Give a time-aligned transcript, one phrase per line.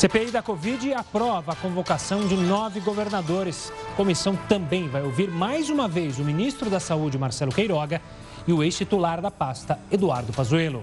[0.00, 3.70] CPI da Covid aprova a convocação de nove governadores.
[3.92, 8.00] A comissão também vai ouvir mais uma vez o ministro da Saúde, Marcelo Queiroga,
[8.48, 10.82] e o ex-titular da pasta, Eduardo Pazuello.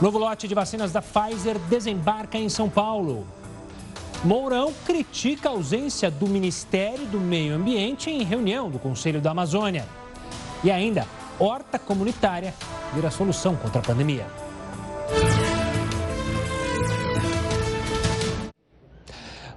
[0.00, 3.26] Novo lote de vacinas da Pfizer desembarca em São Paulo.
[4.24, 9.86] Mourão critica a ausência do Ministério do Meio Ambiente em reunião do Conselho da Amazônia.
[10.64, 11.06] E ainda,
[11.38, 12.54] horta comunitária
[12.94, 14.45] vira solução contra a pandemia.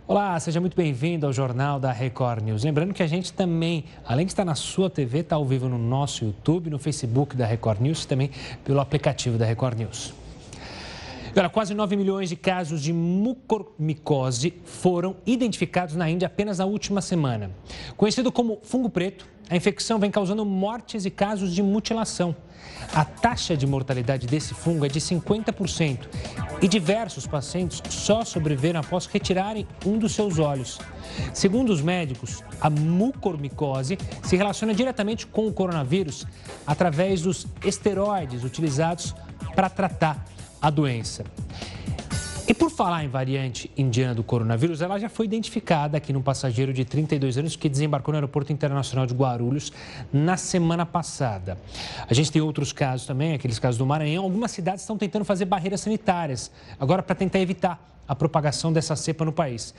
[0.10, 2.64] Olá, seja muito bem-vindo ao Jornal da Record News.
[2.64, 5.78] Lembrando que a gente também, além de estar na sua TV, está ao vivo no
[5.78, 8.32] nosso YouTube, no Facebook da Record News, também
[8.64, 10.12] pelo aplicativo da Record News.
[11.52, 17.52] Quase 9 milhões de casos de mucormicose foram identificados na Índia apenas na última semana.
[17.98, 22.36] Conhecido como fungo preto, a infecção vem causando mortes e casos de mutilação.
[22.94, 26.08] A taxa de mortalidade desse fungo é de 50%
[26.62, 30.80] e diversos pacientes só sobreviveram após retirarem um dos seus olhos.
[31.34, 36.26] Segundo os médicos, a mucormicose se relaciona diretamente com o coronavírus
[36.66, 39.16] através dos esteroides utilizados
[39.56, 40.26] para tratar
[40.62, 41.24] a doença.
[42.50, 46.74] E por falar em variante indiana do coronavírus, ela já foi identificada aqui num passageiro
[46.74, 49.72] de 32 anos que desembarcou no Aeroporto Internacional de Guarulhos
[50.12, 51.60] na semana passada.
[52.10, 54.24] A gente tem outros casos também, aqueles casos do Maranhão.
[54.24, 56.50] Algumas cidades estão tentando fazer barreiras sanitárias,
[56.80, 59.74] agora para tentar evitar a propagação dessa cepa no país.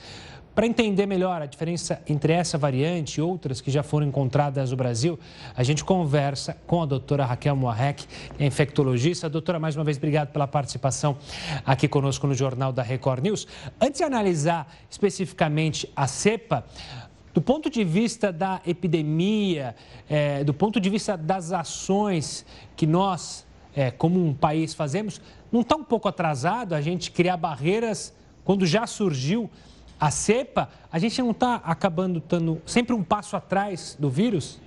[0.55, 4.77] Para entender melhor a diferença entre essa variante e outras que já foram encontradas no
[4.77, 5.17] Brasil,
[5.55, 8.05] a gente conversa com a doutora Raquel Moarec,
[8.37, 9.29] é infectologista.
[9.29, 11.17] Doutora, mais uma vez, obrigado pela participação
[11.65, 13.47] aqui conosco no Jornal da Record News.
[13.79, 16.65] Antes de analisar especificamente a cepa,
[17.33, 19.73] do ponto de vista da epidemia,
[20.09, 25.61] é, do ponto de vista das ações que nós, é, como um país, fazemos, não
[25.61, 29.49] está um pouco atrasado a gente criar barreiras quando já surgiu
[29.99, 34.59] a cepa, a gente não está acabando estando sempre um passo atrás do vírus?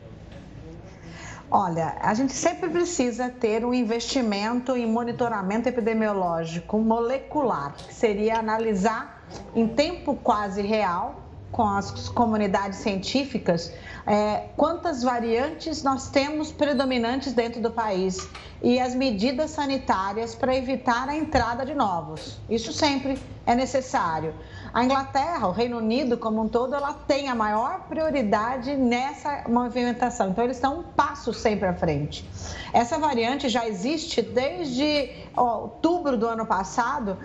[1.50, 9.24] Olha, a gente sempre precisa ter um investimento em monitoramento epidemiológico molecular, que seria analisar
[9.54, 11.23] em tempo quase real
[11.54, 13.72] com as comunidades científicas
[14.06, 18.28] é, quantas variantes nós temos predominantes dentro do país
[18.62, 22.38] e as medidas sanitárias para evitar a entrada de novos.
[22.50, 24.34] Isso sempre é necessário.
[24.72, 30.30] A Inglaterra, o Reino Unido como um todo, ela tem a maior prioridade nessa movimentação.
[30.30, 32.28] Então, eles estão um passo sempre à frente.
[32.72, 37.16] Essa variante já existe desde ó, outubro do ano passado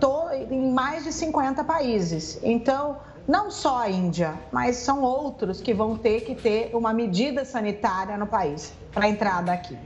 [0.00, 2.40] to, em mais de 50 países.
[2.42, 7.44] Então, não só a Índia, mas são outros que vão ter que ter uma medida
[7.44, 9.76] sanitária no país para entrada aqui.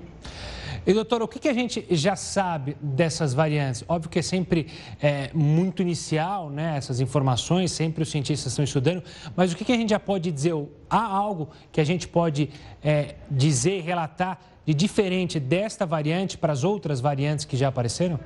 [0.87, 3.85] E doutor, o que, a gente já sabe dessas variantes?
[3.87, 4.67] Óbvio que é sempre
[5.01, 6.77] é, muito inicial, né?
[6.77, 9.03] Essas informações, sempre os cientistas estão estudando,
[9.37, 10.55] mas o que, a gente já pode dizer?
[10.89, 12.51] Há algo que a gente pode
[12.83, 18.19] é, dizer, relatar de diferente desta variante para as outras variantes que já apareceram?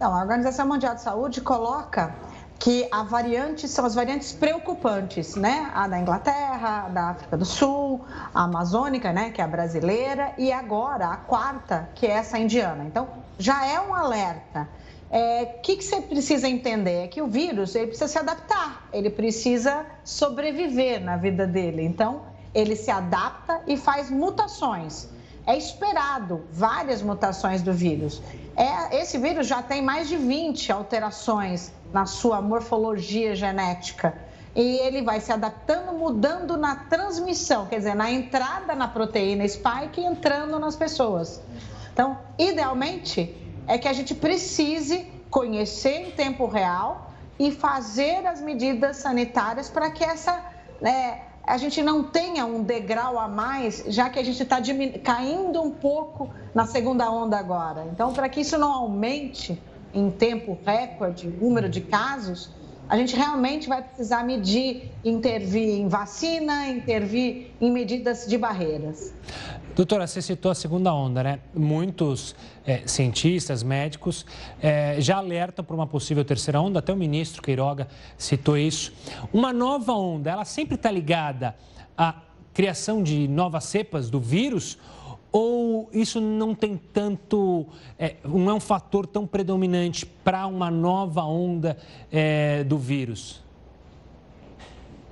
[0.00, 2.14] Não, a Organização Mundial de Saúde coloca
[2.58, 5.70] que a variante são as variantes preocupantes, né?
[5.74, 8.04] A da Inglaterra, a da África do Sul,
[8.34, 12.84] a amazônica, né, que é a brasileira, e agora a quarta, que é essa indiana.
[12.84, 13.08] Então,
[13.38, 14.68] já é um alerta.
[15.10, 17.04] O é, que, que você precisa entender?
[17.04, 21.82] É que o vírus ele precisa se adaptar, ele precisa sobreviver na vida dele.
[21.82, 25.08] Então, ele se adapta e faz mutações.
[25.46, 28.20] É esperado várias mutações do vírus.
[28.54, 34.16] É, esse vírus já tem mais de 20 alterações na sua morfologia genética.
[34.54, 40.00] E ele vai se adaptando, mudando na transmissão, quer dizer, na entrada na proteína spike
[40.00, 41.40] e entrando nas pessoas.
[41.92, 48.96] Então, idealmente, é que a gente precise conhecer em tempo real e fazer as medidas
[48.96, 50.42] sanitárias para que essa
[50.80, 54.58] né, a gente não tenha um degrau a mais, já que a gente está
[55.02, 57.86] caindo um pouco na segunda onda agora.
[57.92, 59.60] Então, para que isso não aumente,
[59.92, 62.50] em tempo recorde, o número de casos,
[62.88, 69.12] a gente realmente vai precisar medir, intervir em vacina, intervir em medidas de barreiras.
[69.76, 71.38] Doutora, você citou a segunda onda, né?
[71.54, 72.34] Muitos
[72.66, 74.24] é, cientistas, médicos
[74.60, 77.86] é, já alertam para uma possível terceira onda, até o ministro Queiroga
[78.16, 78.92] citou isso.
[79.32, 81.54] Uma nova onda, ela sempre está ligada
[81.96, 82.14] à
[82.54, 84.78] criação de novas cepas do vírus
[85.30, 87.66] ou isso não tem tanto,
[87.98, 91.76] é, não é um fator tão predominante para uma nova onda
[92.10, 93.42] é, do vírus?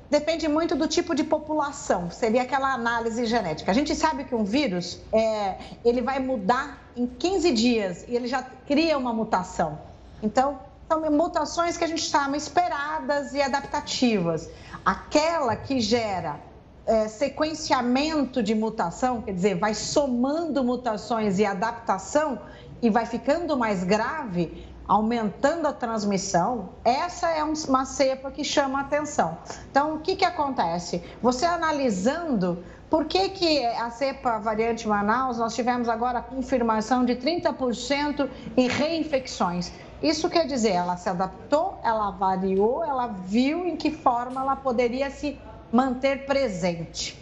[0.08, 3.72] Depende muito do tipo de população, seria aquela análise genética.
[3.72, 8.28] A gente sabe que um vírus, é, ele vai mudar em 15 dias e ele
[8.28, 9.78] já cria uma mutação.
[10.22, 14.48] Então, são mutações que a gente chama esperadas e adaptativas.
[14.84, 16.38] Aquela que gera
[16.86, 22.38] é, sequenciamento de mutação, quer dizer, vai somando mutações e adaptação
[22.80, 29.36] e vai ficando mais grave, aumentando a transmissão, essa é uma cepa que chama atenção.
[29.68, 31.02] Então, o que, que acontece?
[31.20, 37.16] Você analisando por que, que a cepa variante Manaus, nós tivemos agora a confirmação de
[37.16, 39.72] 30% em reinfecções.
[40.00, 45.10] Isso quer dizer, ela se adaptou, ela variou, ela viu em que forma ela poderia
[45.10, 45.36] se
[45.76, 47.17] manter presente.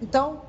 [0.00, 0.42] Então,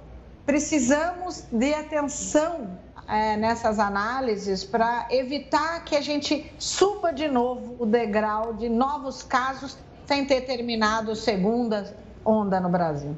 [0.45, 2.77] precisamos de atenção
[3.07, 9.23] é, nessas análises para evitar que a gente suba de novo o degrau de novos
[9.23, 9.75] casos
[10.05, 13.17] sem ter terminado segunda onda no Brasil.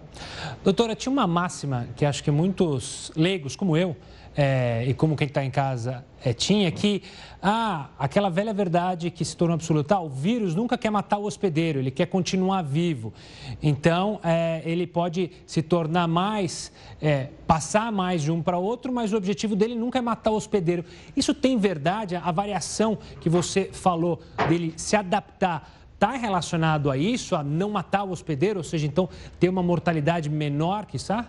[0.64, 3.96] Doutora, tinha uma máxima que acho que muitos leigos, como eu,
[4.42, 7.04] é, e como quem está em casa é, tinha, que
[7.42, 11.26] ah, aquela velha verdade que se tornou absoluta, ah, o vírus nunca quer matar o
[11.26, 13.14] hospedeiro, ele quer continuar vivo.
[13.62, 16.72] Então, é, ele pode se tornar mais,
[17.02, 20.36] é, passar mais de um para outro, mas o objetivo dele nunca é matar o
[20.36, 20.86] hospedeiro.
[21.18, 22.16] Isso tem verdade?
[22.16, 28.06] A variação que você falou dele se adaptar está relacionado a isso, a não matar
[28.06, 31.28] o hospedeiro, ou seja, então ter uma mortalidade menor, que está?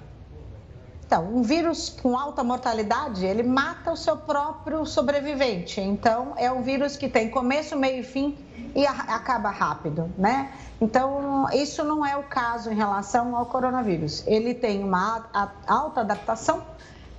[1.10, 5.80] Então, um vírus com alta mortalidade, ele mata o seu próprio sobrevivente.
[5.80, 8.38] Então, é um vírus que tem começo, meio e fim
[8.76, 10.52] e acaba rápido, né?
[10.80, 14.22] Então, isso não é o caso em relação ao coronavírus.
[14.24, 15.26] Ele tem uma
[15.66, 16.62] alta adaptação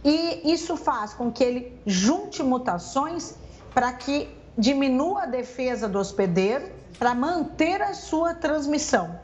[0.06, 3.36] e isso faz com que ele junte mutações
[3.74, 9.20] para que diminua a defesa do hospedeiro para manter a sua transmissão.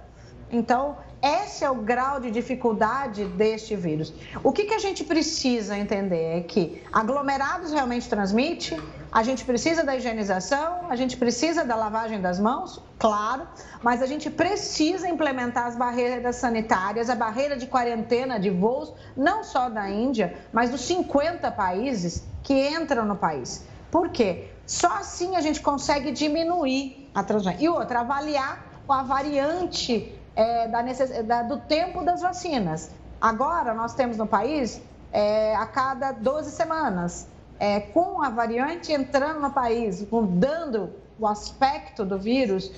[0.51, 4.13] Então, esse é o grau de dificuldade deste vírus.
[4.43, 8.79] O que, que a gente precisa entender é que aglomerados realmente transmite,
[9.11, 13.47] a gente precisa da higienização, a gente precisa da lavagem das mãos, claro,
[13.81, 19.43] mas a gente precisa implementar as barreiras sanitárias, a barreira de quarentena de voos, não
[19.43, 23.65] só da Índia, mas dos 50 países que entram no país.
[23.89, 24.49] Por quê?
[24.65, 27.61] Só assim a gente consegue diminuir a transmissão.
[27.61, 31.25] E outra, avaliar a variante é, da necess...
[31.25, 32.91] da, do tempo das vacinas.
[33.19, 34.79] Agora, nós temos no país
[35.11, 37.27] é, a cada 12 semanas,
[37.59, 42.71] é, com a variante entrando no país, mudando o aspecto do vírus,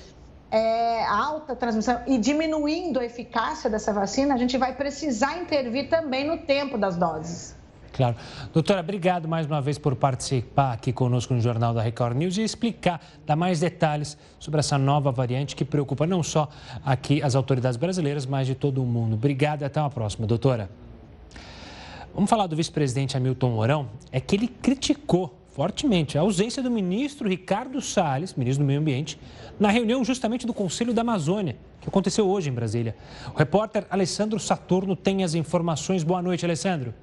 [0.50, 6.26] é, alta transmissão e diminuindo a eficácia dessa vacina, a gente vai precisar intervir também
[6.26, 7.54] no tempo das doses.
[7.92, 8.16] Claro.
[8.52, 12.42] Doutora, obrigado mais uma vez por participar aqui conosco no Jornal da Record News e
[12.42, 16.48] explicar, dar mais detalhes sobre essa nova variante que preocupa não só
[16.84, 19.14] aqui as autoridades brasileiras, mas de todo o mundo.
[19.14, 20.70] Obrigado e até uma próxima, doutora.
[22.14, 23.88] Vamos falar do vice-presidente Hamilton Mourão.
[24.10, 29.18] É que ele criticou fortemente a ausência do ministro Ricardo Salles, ministro do Meio Ambiente,
[29.58, 32.96] na reunião justamente do Conselho da Amazônia, que aconteceu hoje em Brasília.
[33.34, 36.02] O repórter Alessandro Saturno tem as informações.
[36.02, 36.94] Boa noite, Alessandro.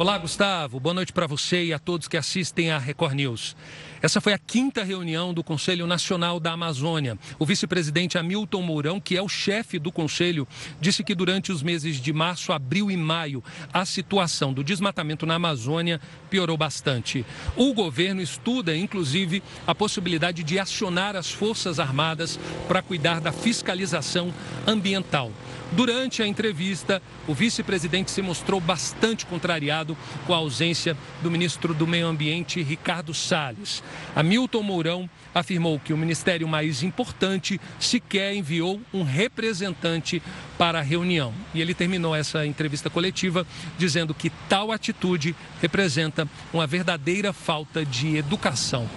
[0.00, 0.80] Olá, Gustavo.
[0.80, 3.54] Boa noite para você e a todos que assistem à Record News.
[4.00, 7.18] Essa foi a quinta reunião do Conselho Nacional da Amazônia.
[7.38, 10.48] O vice-presidente Hamilton Mourão, que é o chefe do conselho,
[10.80, 13.44] disse que durante os meses de março, abril e maio,
[13.74, 16.00] a situação do desmatamento na Amazônia
[16.30, 17.22] piorou bastante.
[17.54, 24.32] O governo estuda, inclusive, a possibilidade de acionar as Forças Armadas para cuidar da fiscalização
[24.66, 25.30] ambiental.
[25.72, 29.96] Durante a entrevista, o vice-presidente se mostrou bastante contrariado
[30.26, 33.82] com a ausência do ministro do Meio Ambiente, Ricardo Salles.
[34.16, 40.20] Hamilton Mourão afirmou que o ministério mais importante sequer enviou um representante
[40.58, 41.32] para a reunião.
[41.54, 43.46] E ele terminou essa entrevista coletiva
[43.78, 48.90] dizendo que tal atitude representa uma verdadeira falta de educação.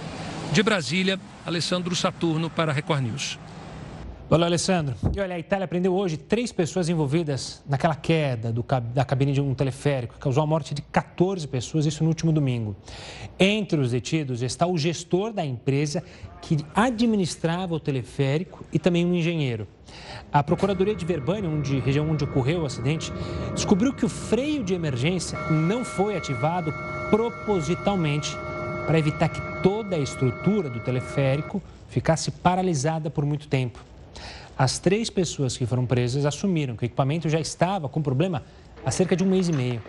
[0.51, 3.42] De Brasília, Alessandro Saturno para Record News.
[4.29, 4.95] Olá, Alessandro.
[5.13, 9.41] E olha, a Itália prendeu hoje três pessoas envolvidas naquela queda do, da cabine de
[9.41, 12.73] um teleférico, que causou a morte de 14 pessoas, isso no último domingo.
[13.37, 16.01] Entre os detidos está o gestor da empresa
[16.41, 19.67] que administrava o teleférico e também um engenheiro.
[20.31, 23.11] A Procuradoria de Verbânia, onde, região onde ocorreu o acidente,
[23.53, 26.73] descobriu que o freio de emergência não foi ativado
[27.09, 28.35] propositalmente
[28.87, 33.92] para evitar que toda a estrutura do teleférico ficasse paralisada por muito tempo.
[34.57, 38.43] As três pessoas que foram presas assumiram que o equipamento já estava com problema
[38.85, 39.81] há cerca de um mês e meio.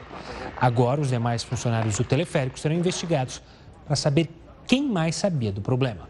[0.56, 3.42] Agora, os demais funcionários do teleférico serão investigados
[3.84, 4.30] para saber
[4.66, 6.08] quem mais sabia do problema.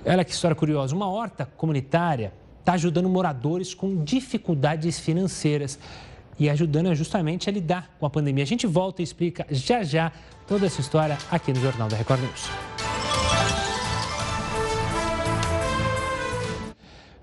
[0.04, 0.92] Olha que história curiosa.
[0.92, 5.78] Uma horta comunitária está ajudando moradores com dificuldades financeiras
[6.38, 8.44] e ajudando justamente a lidar com a pandemia.
[8.44, 10.12] A gente volta e explica já já
[10.46, 12.48] toda essa história aqui no Jornal da Record News.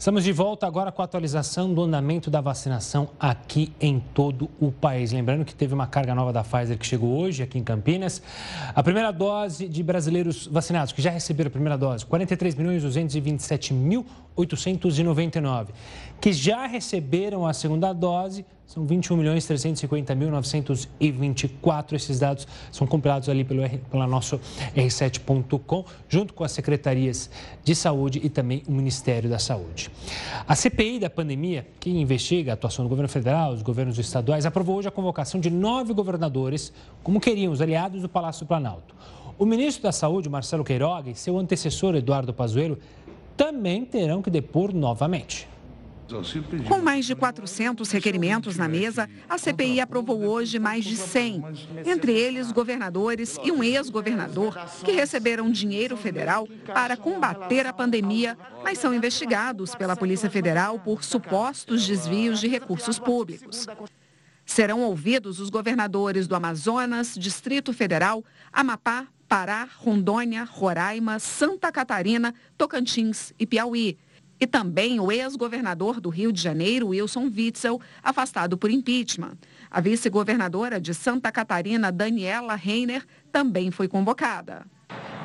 [0.06, 4.72] Estamos de volta agora com a atualização do andamento da vacinação aqui em todo o
[4.72, 5.12] país.
[5.12, 8.22] Lembrando que teve uma carga nova da Pfizer que chegou hoje aqui em Campinas.
[8.76, 13.74] A primeira dose de brasileiros vacinados que já receberam a primeira dose, 43 milhões 227
[13.74, 14.06] mil
[14.36, 15.74] 899.
[16.22, 21.96] Que já receberam a segunda dose, são 21 milhões 350 mil 924.
[21.96, 24.40] Esses dados são compilados ali pelo, pela nosso
[24.76, 27.30] r7.com, junto com as secretarias
[27.64, 29.92] de saúde e também o Ministério da Saúde.
[30.48, 34.78] A CPI da pandemia, que investiga a atuação do governo federal, os governos estaduais, aprovou
[34.78, 38.96] hoje a convocação de nove governadores, como queriam os aliados do Palácio do Planalto.
[39.38, 42.80] O ministro da Saúde, Marcelo Queiroga, e seu antecessor, Eduardo Pazuello,
[43.36, 45.48] também terão que depor novamente.
[46.68, 51.44] Com mais de 400 requerimentos na mesa, a CPI aprovou hoje mais de 100,
[51.86, 58.78] entre eles governadores e um ex-governador que receberam dinheiro federal para combater a pandemia, mas
[58.78, 63.66] são investigados pela Polícia Federal por supostos desvios de recursos públicos.
[64.46, 73.34] Serão ouvidos os governadores do Amazonas, Distrito Federal, Amapá, Pará, Rondônia, Roraima, Santa Catarina, Tocantins
[73.40, 73.98] e Piauí
[74.46, 79.40] e também o ex-governador do Rio de Janeiro, Wilson Witzel, afastado por impeachment.
[79.72, 84.64] A vice-governadora de Santa Catarina, Daniela Reiner, também foi convocada.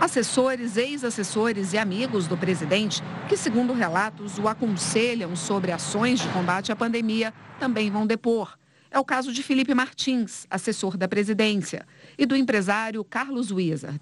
[0.00, 6.72] Assessores, ex-assessores e amigos do presidente, que, segundo relatos, o aconselham sobre ações de combate
[6.72, 8.56] à pandemia, também vão depor.
[8.90, 11.86] É o caso de Felipe Martins, assessor da presidência,
[12.16, 14.00] e do empresário Carlos Wizard.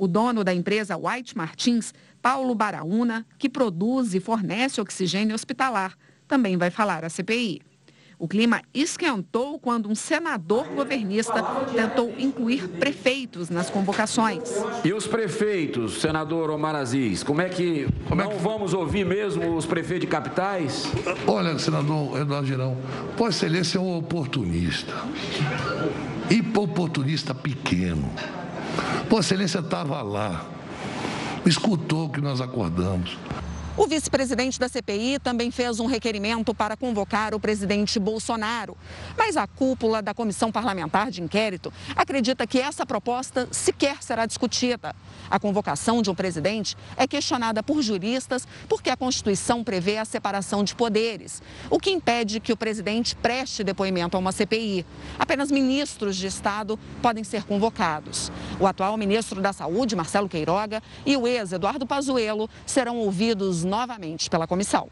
[0.00, 1.92] O dono da empresa White Martins,
[2.22, 5.94] Paulo Baraúna, que produz e fornece oxigênio hospitalar,
[6.26, 7.60] também vai falar à CPI.
[8.18, 11.42] O clima esquentou quando um senador governista
[11.74, 14.40] tentou incluir prefeitos nas convocações.
[14.82, 18.42] E os prefeitos, senador Omar Aziz, como é que como não é que...
[18.42, 20.86] vamos ouvir mesmo os prefeitos de capitais?
[21.26, 22.74] Olha, senador Eduardo Girão,
[23.18, 24.94] Vossa Excelência é um oportunista.
[26.30, 28.10] E oportunista pequeno.
[29.08, 30.44] Vossa Excelência estava lá,
[31.44, 33.16] escutou que nós acordamos.
[33.80, 38.76] O vice-presidente da CPI também fez um requerimento para convocar o presidente Bolsonaro.
[39.16, 44.94] Mas a cúpula da Comissão Parlamentar de Inquérito acredita que essa proposta sequer será discutida.
[45.30, 50.62] A convocação de um presidente é questionada por juristas porque a Constituição prevê a separação
[50.62, 54.84] de poderes, o que impede que o presidente preste depoimento a uma CPI.
[55.18, 58.30] Apenas ministros de Estado podem ser convocados.
[58.60, 64.46] O atual ministro da Saúde, Marcelo Queiroga, e o ex-Eduardo Pazuello serão ouvidos novamente pela
[64.46, 64.88] comissão.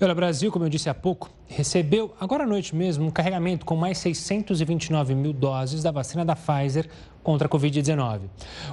[0.00, 3.76] Olha, Brasil, como eu disse há pouco, recebeu agora à noite mesmo um carregamento com
[3.76, 6.88] mais 629 mil doses da vacina da Pfizer
[7.22, 8.20] contra a Covid-19.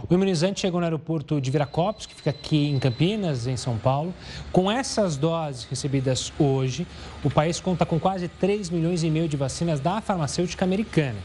[0.10, 4.14] O imunizante chegou no aeroporto de Viracopos, que fica aqui em Campinas, em São Paulo.
[4.52, 6.88] Com essas doses recebidas hoje,
[7.24, 11.20] o país conta com quase 3 milhões e meio de vacinas da farmacêutica americana.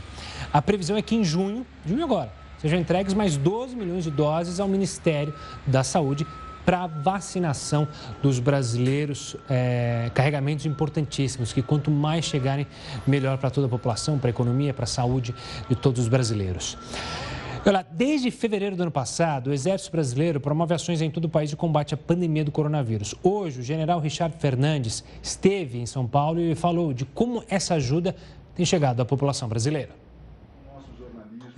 [0.52, 4.60] A previsão é que em junho, junho agora, sejam entregues mais 12 milhões de doses
[4.60, 5.34] ao Ministério
[5.66, 6.26] da Saúde
[6.66, 7.88] para a vacinação
[8.20, 9.36] dos brasileiros.
[9.48, 12.66] É, carregamentos importantíssimos, que quanto mais chegarem,
[13.06, 15.34] melhor para toda a população, para a economia, para a saúde
[15.68, 16.76] de todos os brasileiros.
[17.64, 21.50] Olha, desde fevereiro do ano passado, o Exército Brasileiro promove ações em todo o país
[21.50, 23.12] de combate à pandemia do coronavírus.
[23.24, 28.14] Hoje, o general Richard Fernandes esteve em São Paulo e falou de como essa ajuda
[28.54, 30.05] tem chegado à população brasileira.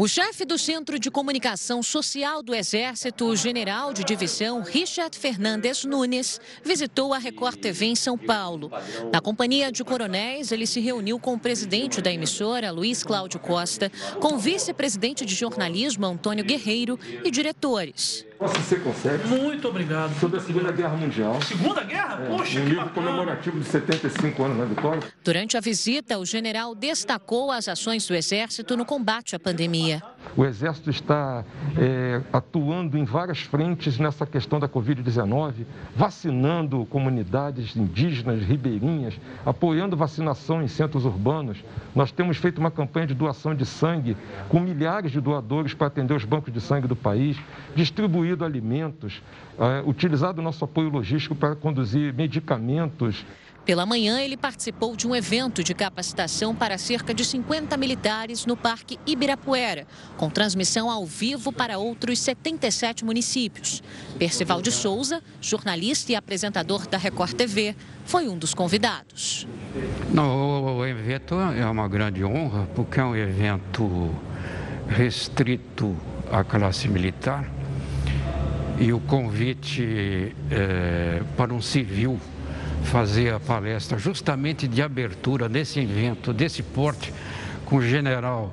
[0.01, 5.85] O chefe do Centro de Comunicação Social do Exército, o general de divisão Richard Fernandes
[5.85, 8.71] Nunes, visitou a Record TV em São Paulo.
[9.13, 13.91] Na companhia de coronéis, ele se reuniu com o presidente da emissora, Luiz Cláudio Costa,
[14.21, 18.25] com o vice-presidente de jornalismo, Antônio Guerreiro, e diretores.
[18.39, 19.27] Você consegue.
[19.27, 20.17] Muito obrigado.
[20.21, 21.43] Sobre a Segunda Guerra Mundial.
[21.43, 22.23] Segunda Guerra?
[22.23, 23.07] É, Poxa, um que livro bacana.
[23.07, 25.03] comemorativo de 75 anos na né, vitória.
[25.25, 29.88] Durante a visita, o general destacou as ações do Exército no combate à pandemia.
[30.37, 31.45] O Exército está
[31.77, 35.65] é, atuando em várias frentes nessa questão da Covid-19,
[35.97, 41.63] vacinando comunidades indígenas, ribeirinhas, apoiando vacinação em centros urbanos.
[41.95, 44.17] Nós temos feito uma campanha de doação de sangue
[44.49, 47.37] com milhares de doadores para atender os bancos de sangue do país,
[47.75, 49.23] distribuído alimentos,
[49.59, 53.25] é, utilizado o nosso apoio logístico para conduzir medicamentos.
[53.69, 58.57] Pela manhã, ele participou de um evento de capacitação para cerca de 50 militares no
[58.57, 63.83] Parque Ibirapuera, com transmissão ao vivo para outros 77 municípios.
[64.19, 69.47] Percival de Souza, jornalista e apresentador da Record TV, foi um dos convidados.
[70.17, 74.15] O evento é uma grande honra, porque é um evento
[74.89, 75.95] restrito
[76.33, 77.47] à classe militar
[78.81, 82.19] e o convite é, para um civil
[82.85, 87.13] fazer a palestra justamente de abertura desse evento, desse porte,
[87.65, 88.53] com o general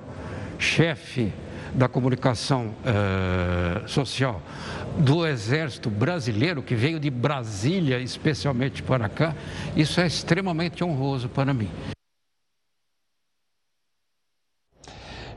[0.59, 1.31] chefe
[1.73, 4.41] da comunicação uh, social
[4.97, 9.35] do Exército Brasileiro, que veio de Brasília especialmente para cá,
[9.75, 11.69] isso é extremamente honroso para mim.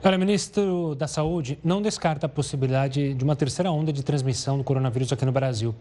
[0.02, 4.56] Olha, o ministro da Saúde não descarta a possibilidade de uma terceira onda de transmissão
[4.56, 5.74] do coronavírus aqui no Brasil.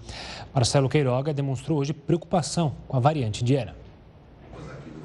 [0.54, 3.76] Marcelo Queiroga demonstrou hoje preocupação com a variante indiana.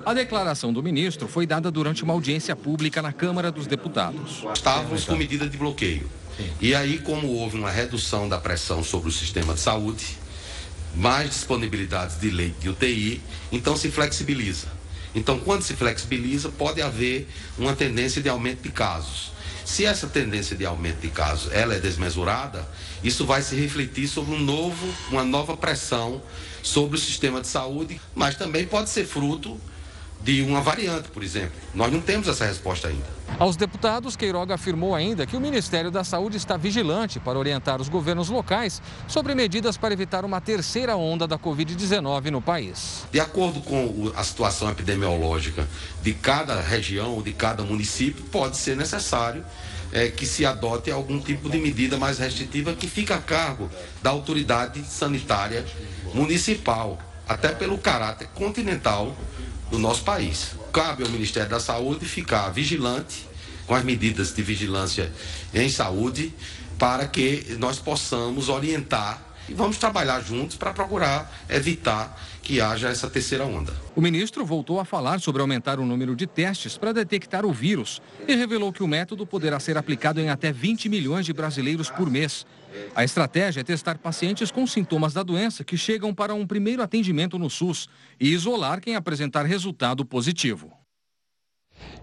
[0.04, 4.45] A declaração do ministro foi dada durante uma audiência pública na Câmara dos Deputados.
[4.54, 6.09] Estávamos com medida de bloqueio.
[6.59, 10.16] E aí, como houve uma redução da pressão sobre o sistema de saúde,
[10.97, 13.21] mais disponibilidades de leite de UTI,
[13.52, 14.69] então se flexibiliza.
[15.14, 17.28] Então, quando se flexibiliza, pode haver
[17.59, 19.33] uma tendência de aumento de casos.
[19.64, 22.66] Se essa tendência de aumento de casos ela é desmesurada,
[23.02, 26.23] isso vai se refletir sobre um novo, uma nova pressão
[26.62, 29.61] sobre o sistema de saúde, mas também pode ser fruto
[30.22, 31.52] de uma variante, por exemplo.
[31.74, 33.22] Nós não temos essa resposta ainda.
[33.38, 37.88] Aos deputados, Queiroga afirmou ainda que o Ministério da Saúde está vigilante para orientar os
[37.88, 43.04] governos locais sobre medidas para evitar uma terceira onda da Covid-19 no país.
[43.10, 45.66] De acordo com a situação epidemiológica
[46.02, 49.44] de cada região ou de cada município, pode ser necessário
[49.92, 53.68] é, que se adote algum tipo de medida mais restritiva que fica a cargo
[54.02, 55.64] da autoridade sanitária
[56.14, 59.16] municipal, até pelo caráter continental
[59.72, 60.52] do nosso país.
[60.70, 63.26] Cabe ao Ministério da Saúde ficar vigilante
[63.66, 65.11] com as medidas de vigilância
[65.54, 66.32] em saúde
[66.78, 73.08] para que nós possamos orientar e vamos trabalhar juntos para procurar evitar que haja essa
[73.08, 73.72] terceira onda.
[73.96, 78.02] O ministro voltou a falar sobre aumentar o número de testes para detectar o vírus
[78.28, 82.11] e revelou que o método poderá ser aplicado em até 20 milhões de brasileiros por
[82.11, 82.44] mês.
[82.94, 87.38] A estratégia é testar pacientes com sintomas da doença que chegam para um primeiro atendimento
[87.38, 87.88] no SUS
[88.20, 90.72] e isolar quem apresentar resultado positivo.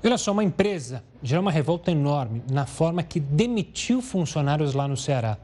[0.03, 4.97] olha só, uma empresa gerou uma revolta enorme na forma que demitiu funcionários lá no
[4.97, 5.37] Ceará.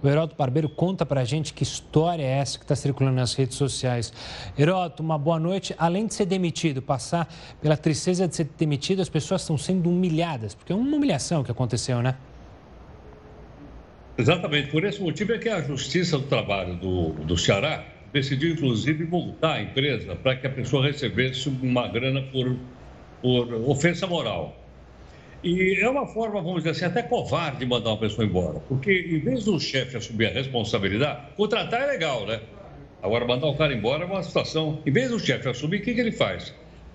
[0.00, 3.56] O Heródoto Barbeiro conta pra gente que história é essa que está circulando nas redes
[3.56, 4.12] sociais.
[4.56, 5.74] Heródoto, uma boa noite.
[5.76, 7.28] Além de ser demitido, passar
[7.60, 11.50] pela tristeza de ser demitido, as pessoas estão sendo humilhadas, porque é uma humilhação que
[11.50, 12.14] aconteceu, né?
[14.18, 19.04] Exatamente, por esse motivo é que a Justiça do Trabalho do, do Ceará decidiu, inclusive,
[19.04, 22.56] multar a empresa para que a pessoa recebesse uma grana por,
[23.22, 24.56] por ofensa moral.
[25.44, 28.90] E é uma forma, vamos dizer assim, até covarde de mandar uma pessoa embora, porque
[28.90, 32.40] em vez do chefe assumir a responsabilidade, contratar é legal, né?
[33.00, 34.82] Agora, mandar o cara embora é uma situação.
[34.84, 36.52] Em vez do chefe assumir, o que, que ele faz?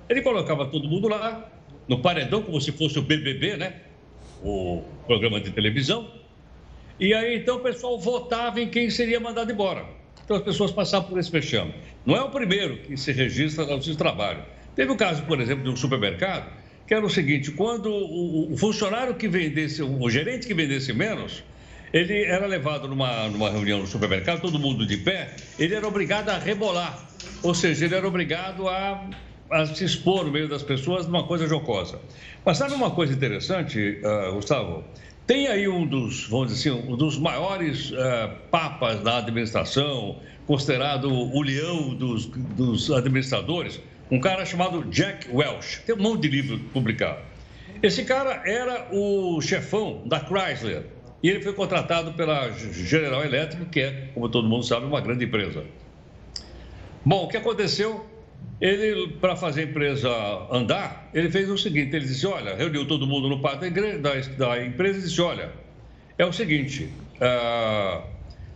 [0.10, 1.50] Ele colocava todo mundo lá,
[1.88, 3.76] no paredão, como se fosse o BBB, né?
[4.44, 6.22] O programa de televisão
[7.00, 9.86] e aí, então, o pessoal votava em quem seria mandado embora.
[10.24, 11.74] Então, as pessoas passavam por esse fechame.
[12.06, 14.44] Não é o primeiro que se registra no seu trabalho.
[14.76, 16.52] Teve o caso, por exemplo, de um supermercado,
[16.88, 21.44] que era o seguinte: quando o, funcionário que vendesse, o gerente que vendesse menos,
[21.92, 26.30] ele era levado numa, numa reunião no supermercado, todo mundo de pé, ele era obrigado
[26.30, 27.08] a rebolar.
[27.42, 29.10] Ou seja, ele era obrigado a,
[29.52, 32.00] a se expor no meio das pessoas numa coisa jocosa.
[32.46, 34.84] Mas sabe uma coisa interessante, uh, Gustavo?
[35.26, 37.96] Tem aí um dos, vamos dizer assim, um dos maiores uh,
[38.52, 43.80] papas da administração, considerado o leão dos, dos administradores,
[44.12, 45.82] um cara chamado Jack Welch.
[45.86, 47.20] Tem um monte de livro publicado.
[47.82, 50.88] Esse cara era o chefão da Chrysler
[51.22, 55.24] e ele foi contratado pela General Electric, que é, como todo mundo sabe, uma grande
[55.24, 55.64] empresa.
[57.06, 58.06] Bom, o que aconteceu?
[58.62, 60.10] Ele, para fazer a empresa
[60.50, 64.66] andar, ele fez o seguinte: ele disse, olha, reuniu todo mundo no pátio da, da,
[64.66, 65.52] empresa e disse, olha,
[66.18, 68.04] é o seguinte, uh,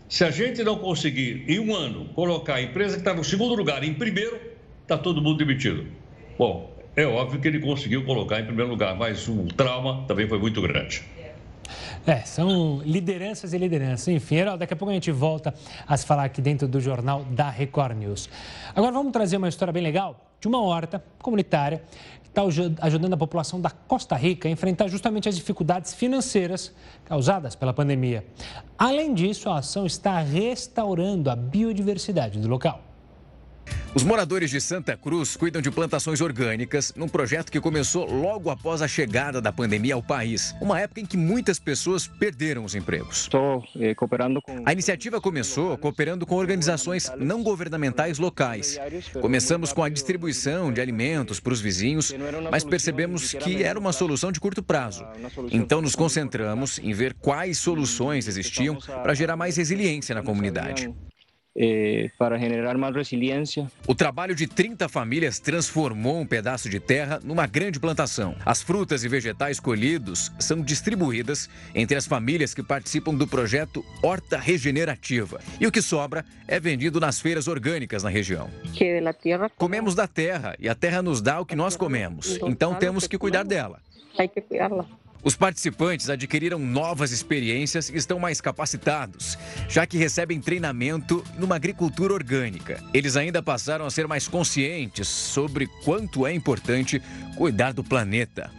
[0.08, 3.54] se a gente não conseguir em um ano colocar a empresa que está no segundo
[3.56, 4.40] lugar em primeiro,
[4.84, 5.86] está todo mundo demitido.
[6.38, 10.40] Bom, é óbvio que ele conseguiu colocar em primeiro lugar, mas o trauma também foi
[10.40, 11.04] muito grande.
[12.08, 14.08] É, são lideranças e lideranças.
[14.08, 15.54] Enfim, Herói, daqui a pouco a gente volta
[15.86, 18.30] a se falar aqui dentro do jornal da Record News.
[18.74, 21.84] Agora vamos trazer uma história bem legal de uma horta comunitária
[22.24, 22.44] que está
[22.86, 28.26] ajudando a população da Costa Rica a enfrentar justamente as dificuldades financeiras causadas pela pandemia.
[28.78, 32.87] Além disso, a ação está restaurando a biodiversidade do local.
[33.98, 38.82] Os moradores de Santa Cruz cuidam de plantações orgânicas num projeto que começou logo após
[38.82, 43.22] a chegada da pandemia ao país, uma época em que muitas pessoas perderam os empregos.
[43.22, 44.62] Estou eh, cooperando com...
[44.66, 48.80] A iniciativa começou cooperando com organizações não governamentais locais.
[49.20, 52.14] Começamos com a distribuição de alimentos para os vizinhos,
[52.52, 55.04] mas percebemos que era uma solução de curto prazo.
[55.52, 60.94] Então nos concentramos em ver quais soluções existiam para gerar mais resiliência na comunidade
[61.58, 63.70] eh, para generar mais resiliência.
[63.88, 68.36] O trabalho de 30 famílias transformou um pedaço de terra numa grande plantação.
[68.46, 74.38] As frutas e vegetais colhidos são distribuídas entre as famílias que participam do projeto Horta
[74.38, 75.40] Regenerativa.
[75.60, 78.50] E o que sobra é vendido nas feiras orgânicas na região.
[79.58, 82.38] Comemos da terra e a terra nos dá o que nós comemos.
[82.44, 83.82] Então temos que cuidar dela.
[85.24, 92.14] Os participantes adquiriram novas experiências e estão mais capacitados, já que recebem treinamento numa agricultura
[92.14, 92.82] orgânica.
[92.94, 97.02] Eles ainda passaram a ser mais conscientes sobre quanto é importante
[97.36, 98.52] cuidar do planeta.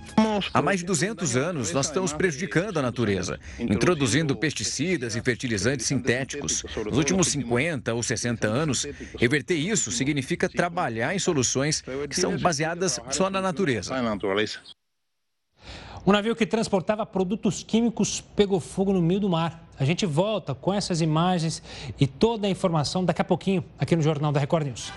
[0.52, 6.64] Há mais de 200 anos, nós estamos prejudicando a natureza, introduzindo pesticidas e fertilizantes sintéticos.
[6.84, 13.00] Nos últimos 50 ou 60 anos, reverter isso significa trabalhar em soluções que são baseadas
[13.10, 13.94] só na natureza.
[16.08, 19.68] Um navio que transportava produtos químicos pegou fogo no meio do mar.
[19.78, 21.62] A gente volta com essas imagens
[22.00, 24.90] e toda a informação daqui a pouquinho aqui no Jornal da Record News.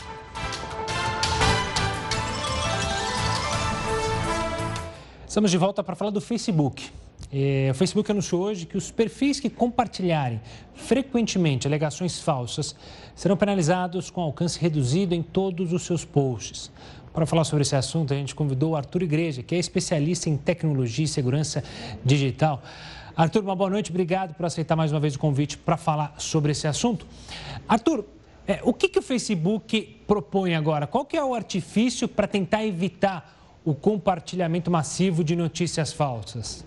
[5.27, 6.89] Estamos de volta para falar do Facebook.
[7.29, 10.39] É, o Facebook anunciou hoje que os perfis que compartilharem
[10.73, 12.73] frequentemente alegações falsas
[13.13, 16.71] serão penalizados com alcance reduzido em todos os seus posts.
[17.13, 20.37] Para falar sobre esse assunto, a gente convidou o Arthur Igreja, que é especialista em
[20.37, 21.63] tecnologia e segurança
[22.05, 22.61] digital.
[23.15, 26.53] Arthur, uma boa noite, obrigado por aceitar mais uma vez o convite para falar sobre
[26.53, 27.05] esse assunto.
[27.67, 28.05] Arthur,
[28.47, 30.87] é, o que, que o Facebook propõe agora?
[30.87, 36.65] Qual que é o artifício para tentar evitar o compartilhamento massivo de notícias falsas?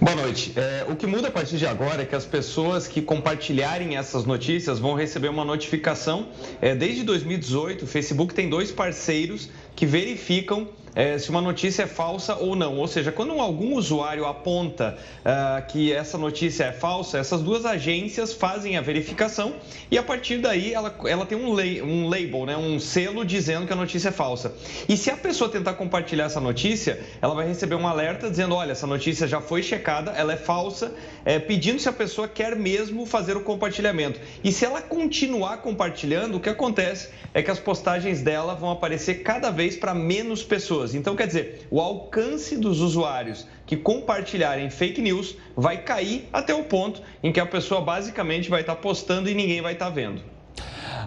[0.00, 0.52] Boa noite.
[0.56, 4.24] É, o que muda a partir de agora é que as pessoas que compartilharem essas
[4.24, 6.28] notícias vão receber uma notificação.
[6.60, 11.86] É, desde 2018, o Facebook tem dois parceiros que verificam é, se uma notícia é
[11.86, 12.78] falsa ou não.
[12.78, 18.32] Ou seja, quando algum usuário aponta uh, que essa notícia é falsa, essas duas agências
[18.32, 19.56] fazem a verificação
[19.90, 23.66] e a partir daí ela, ela tem um, lay, um label, né, um selo dizendo
[23.66, 24.54] que a notícia é falsa.
[24.88, 28.72] E se a pessoa tentar compartilhar essa notícia, ela vai receber um alerta dizendo: olha,
[28.72, 30.94] essa notícia já foi checada, ela é falsa,
[31.26, 34.18] é, pedindo se a pessoa quer mesmo fazer o compartilhamento.
[34.42, 39.16] E se ela continuar compartilhando, o que acontece é que as postagens dela vão aparecer
[39.16, 40.94] cada vez para menos pessoas pessoas.
[40.94, 46.64] Então, quer dizer, o alcance dos usuários que compartilharem fake news vai cair até o
[46.64, 50.22] ponto em que a pessoa basicamente vai estar postando e ninguém vai estar vendo.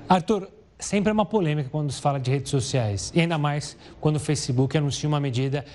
[0.08, 4.18] Arthur, sempre é uma polêmica quando se fala de redes sociais, e ainda mais quando
[4.18, 5.66] o Facebook anuncia uma medida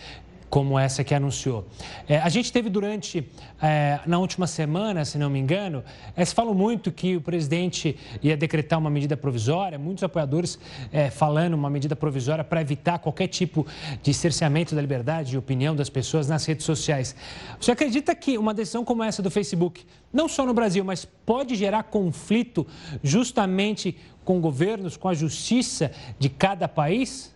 [0.54, 1.66] como essa que anunciou.
[2.08, 3.28] É, a gente teve durante,
[3.60, 5.82] é, na última semana, se não me engano,
[6.14, 10.56] é, se falou muito que o presidente ia decretar uma medida provisória, muitos apoiadores
[10.92, 13.66] é, falando uma medida provisória para evitar qualquer tipo
[14.00, 17.16] de cerceamento da liberdade de opinião das pessoas nas redes sociais.
[17.60, 21.56] Você acredita que uma decisão como essa do Facebook, não só no Brasil, mas pode
[21.56, 22.64] gerar conflito
[23.02, 27.33] justamente com governos, com a justiça de cada país?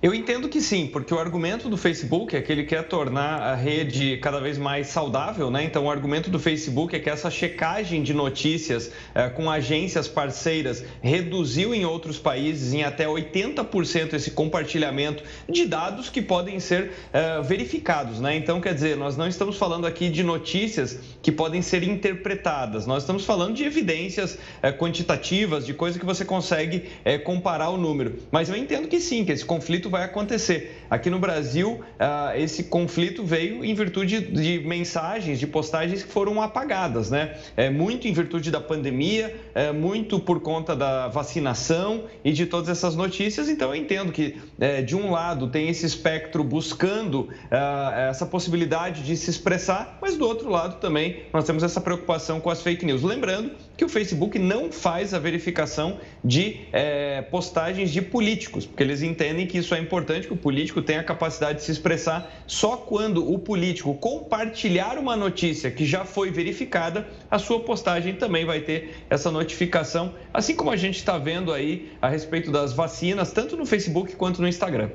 [0.00, 3.56] Eu entendo que sim, porque o argumento do Facebook é que ele quer tornar a
[3.56, 5.64] rede cada vez mais saudável, né?
[5.64, 10.84] Então, o argumento do Facebook é que essa checagem de notícias eh, com agências parceiras
[11.02, 17.42] reduziu em outros países em até 80% esse compartilhamento de dados que podem ser eh,
[17.42, 18.36] verificados, né?
[18.36, 23.02] Então, quer dizer, nós não estamos falando aqui de notícias que podem ser interpretadas, nós
[23.02, 26.84] estamos falando de evidências eh, quantitativas, de coisa que você consegue
[27.24, 28.20] comparar o número.
[28.30, 30.84] Mas eu entendo que sim, que esse conflito conflito vai acontecer.
[30.90, 36.40] Aqui no Brasil, ah, esse conflito veio em virtude de mensagens, de postagens que foram
[36.40, 37.36] apagadas, né?
[37.56, 42.68] É muito em virtude da pandemia, é muito por conta da vacinação e de todas
[42.68, 43.48] essas notícias.
[43.48, 49.02] Então, eu entendo que, é, de um lado, tem esse espectro buscando ah, essa possibilidade
[49.02, 52.84] de se expressar, mas do outro lado também nós temos essa preocupação com as fake
[52.84, 53.02] news.
[53.02, 59.02] Lembrando que o Facebook não faz a verificação de é, postagens de políticos, porque eles
[59.02, 62.76] entendem que isso é importante, que o político tenha a capacidade de se expressar só
[62.76, 68.60] quando o político compartilhar uma notícia que já foi verificada, a sua postagem também vai
[68.62, 73.56] ter essa notificação, assim como a gente está vendo aí a respeito das vacinas, tanto
[73.56, 74.90] no Facebook quanto no Instagram.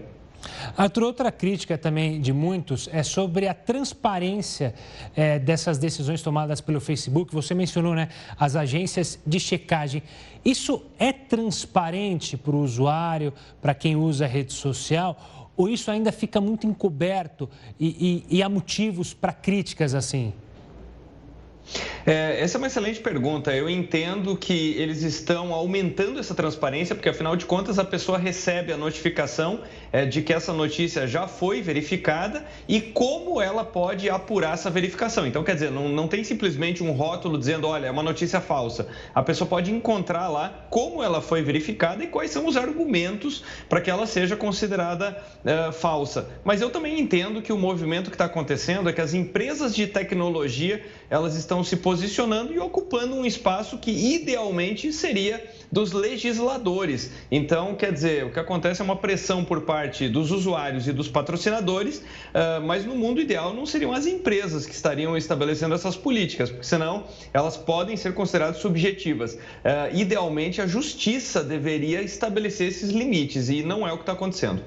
[1.03, 4.73] Outra crítica também de muitos é sobre a transparência
[5.15, 7.34] é, dessas decisões tomadas pelo Facebook.
[7.34, 10.01] Você mencionou né, as agências de checagem.
[10.43, 15.51] Isso é transparente para o usuário, para quem usa a rede social?
[15.56, 20.34] Ou isso ainda fica muito encoberto e, e, e há motivos para críticas assim?
[22.06, 23.56] É, essa é uma excelente pergunta.
[23.56, 28.73] Eu entendo que eles estão aumentando essa transparência, porque afinal de contas a pessoa recebe
[28.73, 34.54] a notificação é, de que essa notícia já foi verificada e como ela pode apurar
[34.54, 35.26] essa verificação.
[35.26, 38.88] Então, quer dizer, não, não tem simplesmente um rótulo dizendo, olha, é uma notícia falsa.
[39.15, 43.80] A pessoa pode encontrar lá como ela foi verificada e quais são os argumentos para
[43.80, 46.30] que ela seja considerada é, falsa.
[46.43, 49.88] Mas eu também entendo que o movimento que está acontecendo é que as empresas de
[49.88, 57.11] tecnologia elas estão se posicionando e ocupando um espaço que idealmente seria dos legisladores.
[57.29, 61.09] Então, quer dizer, o que acontece é uma pressão por parte dos usuários e dos
[61.09, 62.01] patrocinadores,
[62.33, 66.65] ah, mas no mundo ideal não seriam as empresas que estariam estabelecendo essas políticas, porque
[66.65, 69.37] senão elas podem ser consideradas subjetivas.
[69.65, 74.63] Ah, idealmente, a justiça deveria estabelecer esses limites e não é o que está acontecendo.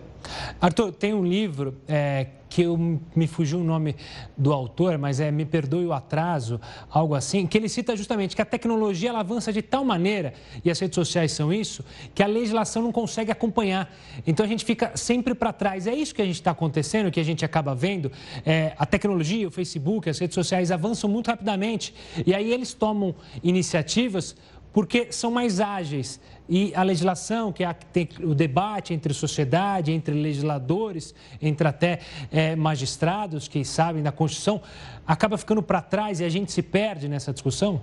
[0.60, 2.76] Arthur, tem um livro é, que eu,
[3.14, 3.96] me fugiu o nome
[4.36, 6.60] do autor, mas é Me Perdoe o Atraso,
[6.90, 10.32] algo assim, que ele cita justamente que a tecnologia ela avança de tal maneira,
[10.64, 11.84] e as redes sociais são isso,
[12.14, 13.94] que a legislação não consegue acompanhar.
[14.26, 15.86] Então a gente fica sempre para trás.
[15.86, 18.10] É isso que a gente está acontecendo, que a gente acaba vendo.
[18.44, 23.14] É, a tecnologia, o Facebook, as redes sociais avançam muito rapidamente, e aí eles tomam
[23.42, 24.36] iniciativas
[24.76, 26.20] porque são mais ágeis.
[26.46, 32.00] E a legislação, que é a, tem o debate entre sociedade, entre legisladores, entre até
[32.30, 34.60] é, magistrados que sabem da Constituição,
[35.06, 37.80] acaba ficando para trás e a gente se perde nessa discussão?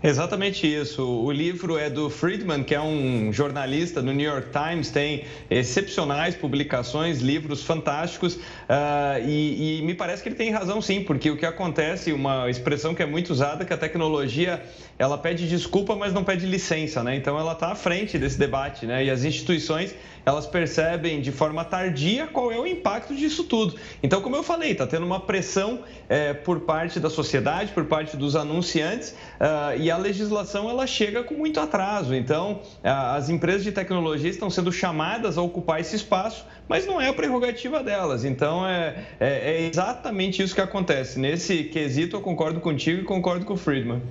[0.00, 1.02] Exatamente isso.
[1.04, 6.36] O livro é do Friedman, que é um jornalista do New York Times, tem excepcionais
[6.36, 11.36] publicações, livros fantásticos, uh, e, e, me parece que ele tem razão sim, porque o
[11.36, 14.62] que acontece, uma expressão que é muito usada, que a tecnologia
[14.96, 17.16] ela pede desculpa, mas não pede licença, né?
[17.16, 19.04] Então ela está à frente desse debate, né?
[19.04, 19.94] E as instituições
[20.28, 23.76] elas percebem de forma tardia qual é o impacto disso tudo.
[24.02, 28.16] Então, como eu falei, está tendo uma pressão é, por parte da sociedade, por parte
[28.16, 32.14] dos anunciantes, uh, e a legislação ela chega com muito atraso.
[32.14, 37.08] Então, as empresas de tecnologia estão sendo chamadas a ocupar esse espaço, mas não é
[37.08, 38.24] a prerrogativa delas.
[38.24, 41.18] Então, é, é, é exatamente isso que acontece.
[41.18, 44.02] Nesse quesito, eu concordo contigo e concordo com o Friedman.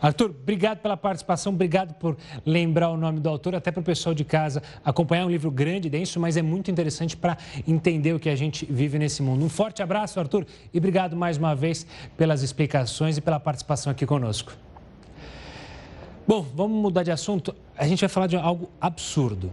[0.00, 4.14] Arthur, obrigado pela participação, obrigado por lembrar o nome do autor, até para o pessoal
[4.14, 8.28] de casa acompanhar um livro grande, denso, mas é muito interessante para entender o que
[8.28, 9.44] a gente vive nesse mundo.
[9.44, 14.04] Um forte abraço, Arthur, e obrigado mais uma vez pelas explicações e pela participação aqui
[14.04, 14.52] conosco.
[16.26, 17.54] Bom, vamos mudar de assunto.
[17.76, 19.52] A gente vai falar de algo absurdo.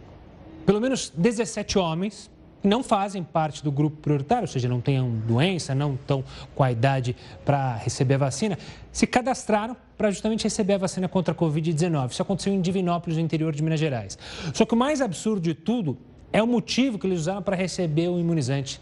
[0.65, 2.31] Pelo menos 17 homens
[2.63, 6.23] não fazem parte do grupo prioritário, ou seja, não tenham doença, não estão
[6.55, 8.57] com a idade para receber a vacina,
[8.91, 12.11] se cadastraram para justamente receber a vacina contra a Covid-19.
[12.11, 14.17] Isso aconteceu em Divinópolis, no interior de Minas Gerais.
[14.53, 15.97] Só que o mais absurdo de tudo
[16.31, 18.79] é o motivo que eles usaram para receber o imunizante.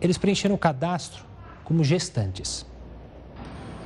[0.00, 1.22] Eles preencheram o cadastro
[1.64, 2.64] como gestantes.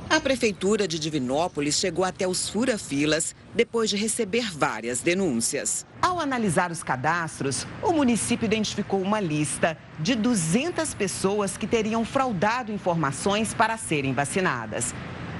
[0.09, 5.85] A Prefeitura de Divinópolis chegou até os fura-filas depois de receber várias denúncias.
[6.01, 12.71] Ao analisar os cadastros, o município identificou uma lista de 200 pessoas que teriam fraudado
[12.71, 14.95] informações para serem vacinadas.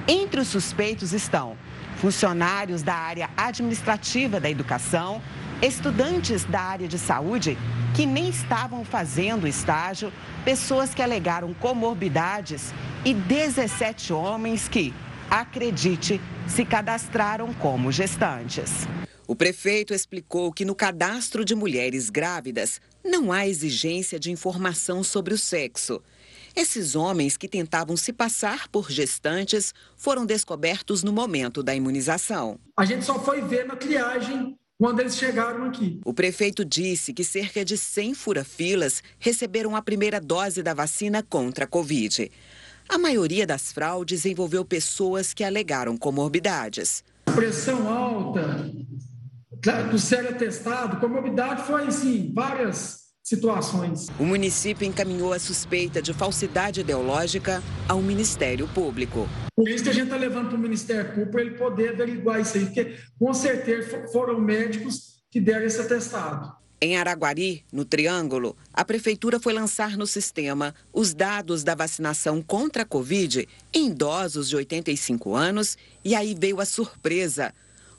[0.06, 1.58] Entre os suspeitos estão
[1.96, 5.20] funcionários da área administrativa da educação,
[5.62, 7.56] estudantes da área de saúde
[7.94, 10.12] que nem estavam fazendo estágio,
[10.44, 12.72] pessoas que alegaram comorbidades
[13.04, 14.94] e 17 homens que,
[15.28, 18.70] acredite, se cadastraram como gestantes.
[19.26, 25.34] O prefeito explicou que no cadastro de mulheres grávidas não há exigência de informação sobre
[25.34, 26.02] o sexo.
[26.56, 32.58] Esses homens que tentavam se passar por gestantes foram descobertos no momento da imunização.
[32.76, 36.00] A gente só foi ver na triagem quando eles chegaram aqui.
[36.06, 41.66] O prefeito disse que cerca de 100 fura-filas receberam a primeira dose da vacina contra
[41.66, 42.32] a Covid.
[42.88, 47.04] A maioria das fraudes envolveu pessoas que alegaram comorbidades.
[47.26, 48.72] Pressão alta,
[49.90, 54.08] do sério atestado, comorbidade foi, sim, várias situações.
[54.18, 59.28] O município encaminhou a suspeita de falsidade ideológica ao Ministério Público.
[59.54, 62.40] Por isso que a gente está levando para o Ministério Público para ele poder averiguar
[62.40, 66.60] isso aí, porque com certeza foram médicos que deram esse atestado.
[66.82, 72.84] Em Araguari, no Triângulo, a prefeitura foi lançar no sistema os dados da vacinação contra
[72.84, 77.52] a Covid em idosos de 85 anos e aí veio a surpresa.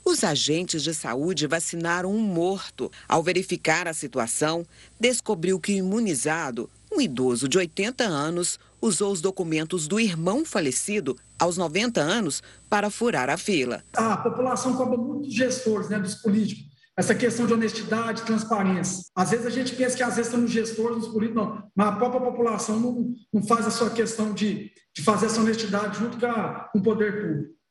[0.04, 2.90] Os agentes de saúde vacinaram um morto.
[3.08, 4.66] Ao verificar a situação,
[4.98, 11.16] descobriu que o imunizado, um idoso de 80 anos, usou os documentos do irmão falecido
[11.38, 13.84] aos 90 anos para furar a fila.
[13.94, 16.72] A população cobra muito dos gestores, né, dos políticos.
[16.96, 19.04] Essa questão de honestidade, transparência.
[19.14, 21.62] Às vezes a gente pensa que às vezes estão gestores, nos políticos, não.
[21.74, 25.98] Mas a própria população não, não faz a sua questão de, de fazer essa honestidade
[25.98, 27.61] junto com o poder público.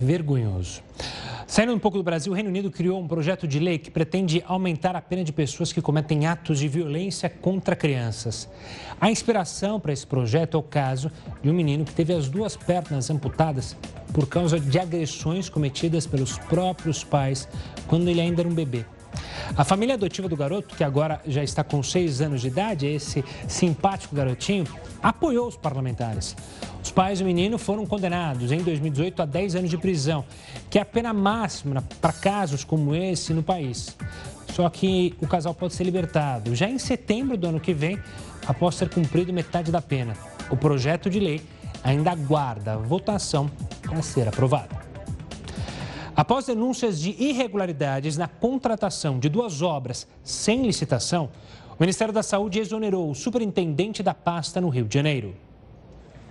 [0.00, 0.82] Vergonhoso.
[1.46, 4.42] Saindo um pouco do Brasil, o Reino Unido criou um projeto de lei que pretende
[4.46, 8.48] aumentar a pena de pessoas que cometem atos de violência contra crianças.
[9.00, 12.56] A inspiração para esse projeto é o caso de um menino que teve as duas
[12.56, 13.76] pernas amputadas
[14.12, 17.48] por causa de agressões cometidas pelos próprios pais
[17.86, 18.84] quando ele ainda era um bebê.
[19.56, 23.24] A família adotiva do garoto, que agora já está com seis anos de idade, esse
[23.46, 24.66] simpático garotinho,
[25.02, 26.36] apoiou os parlamentares.
[26.82, 30.24] Os pais do menino foram condenados em 2018 a 10 anos de prisão,
[30.68, 33.96] que é a pena máxima para casos como esse no país.
[34.52, 37.98] Só que o casal pode ser libertado já em setembro do ano que vem,
[38.46, 40.14] após ter cumprido metade da pena.
[40.50, 41.42] O projeto de lei
[41.82, 43.50] ainda aguarda votação
[43.82, 44.83] para ser aprovado.
[46.16, 51.30] Após denúncias de irregularidades na contratação de duas obras sem licitação,
[51.70, 55.34] o Ministério da Saúde exonerou o superintendente da pasta no Rio de Janeiro.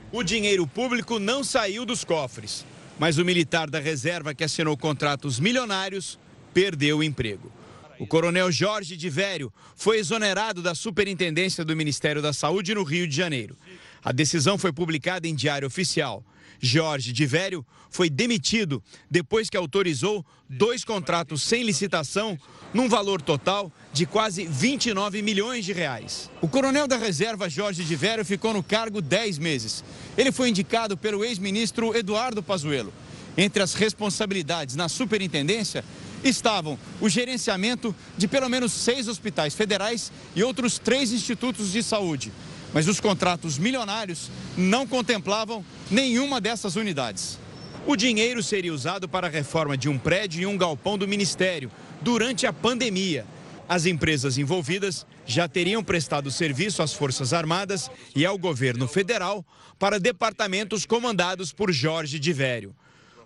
[0.09, 2.65] O dinheiro público não saiu dos cofres,
[2.97, 6.17] mas o militar da reserva que assinou contratos milionários
[6.53, 7.51] perdeu o emprego.
[7.99, 13.07] O coronel Jorge de Vério foi exonerado da superintendência do Ministério da Saúde no Rio
[13.07, 13.57] de Janeiro.
[14.03, 16.23] A decisão foi publicada em Diário Oficial.
[16.59, 22.37] Jorge de Vério foi demitido depois que autorizou dois contratos sem licitação
[22.73, 26.29] num valor total de quase 29 milhões de reais.
[26.41, 29.83] O coronel da reserva Jorge de Vério ficou no cargo 10 meses.
[30.17, 32.93] Ele foi indicado pelo ex-ministro Eduardo Pazuello.
[33.37, 35.83] Entre as responsabilidades na superintendência
[36.23, 42.31] estavam o gerenciamento de pelo menos seis hospitais federais e outros três institutos de saúde
[42.73, 47.39] mas os contratos milionários não contemplavam nenhuma dessas unidades.
[47.85, 51.69] O dinheiro seria usado para a reforma de um prédio e um galpão do Ministério
[52.01, 53.25] durante a pandemia.
[53.67, 59.45] As empresas envolvidas já teriam prestado serviço às Forças Armadas e ao governo federal
[59.77, 62.75] para departamentos comandados por Jorge de Vério.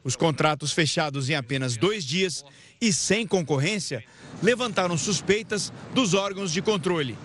[0.03, 2.43] Os contratos fechados em apenas dois dias
[2.79, 4.03] e sem concorrência
[4.41, 7.17] levantaram suspeitas dos órgãos de controle.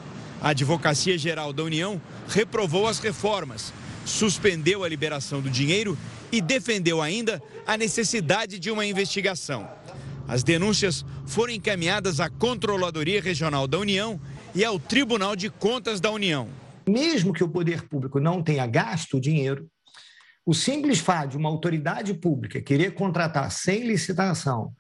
[0.43, 3.73] A Advocacia Geral da União reprovou as reformas,
[4.05, 5.97] suspendeu a liberação do dinheiro
[6.33, 9.71] e defendeu ainda a necessidade de uma investigação.
[10.27, 14.21] As denúncias foram encaminhadas à Controladoria Regional da União
[14.53, 16.49] e ao Tribunal de Contas da União.
[16.89, 19.69] Mesmo que o poder público não tenha gasto o dinheiro,
[20.45, 24.73] o simples fato de uma autoridade pública querer contratar sem licitação,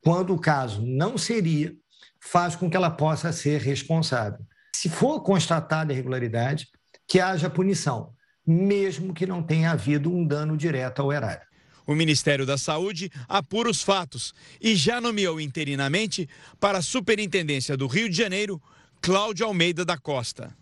[0.00, 1.72] quando o caso não seria,
[2.18, 4.44] faz com que ela possa ser responsável
[4.84, 6.68] se for constatada irregularidade,
[7.08, 8.10] que haja punição,
[8.46, 11.40] mesmo que não tenha havido um dano direto ao erário.
[11.86, 16.28] O Ministério da Saúde apura os fatos e já nomeou interinamente
[16.60, 18.60] para a Superintendência do Rio de Janeiro
[19.00, 20.54] Cláudio Almeida da Costa.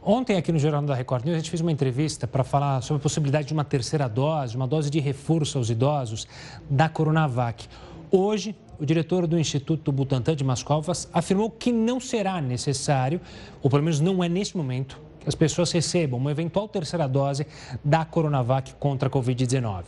[0.00, 3.00] Ontem, aqui no Jornal da Record News, a gente fez uma entrevista para falar sobre
[3.00, 6.28] a possibilidade de uma terceira dose, uma dose de reforço aos idosos
[6.70, 7.66] da Coronavac.
[8.08, 13.20] Hoje, o diretor do Instituto Butantan de Mascovas afirmou que não será necessário,
[13.62, 17.46] ou pelo menos não é neste momento, que as pessoas recebam uma eventual terceira dose
[17.84, 19.84] da Coronavac contra a Covid-19.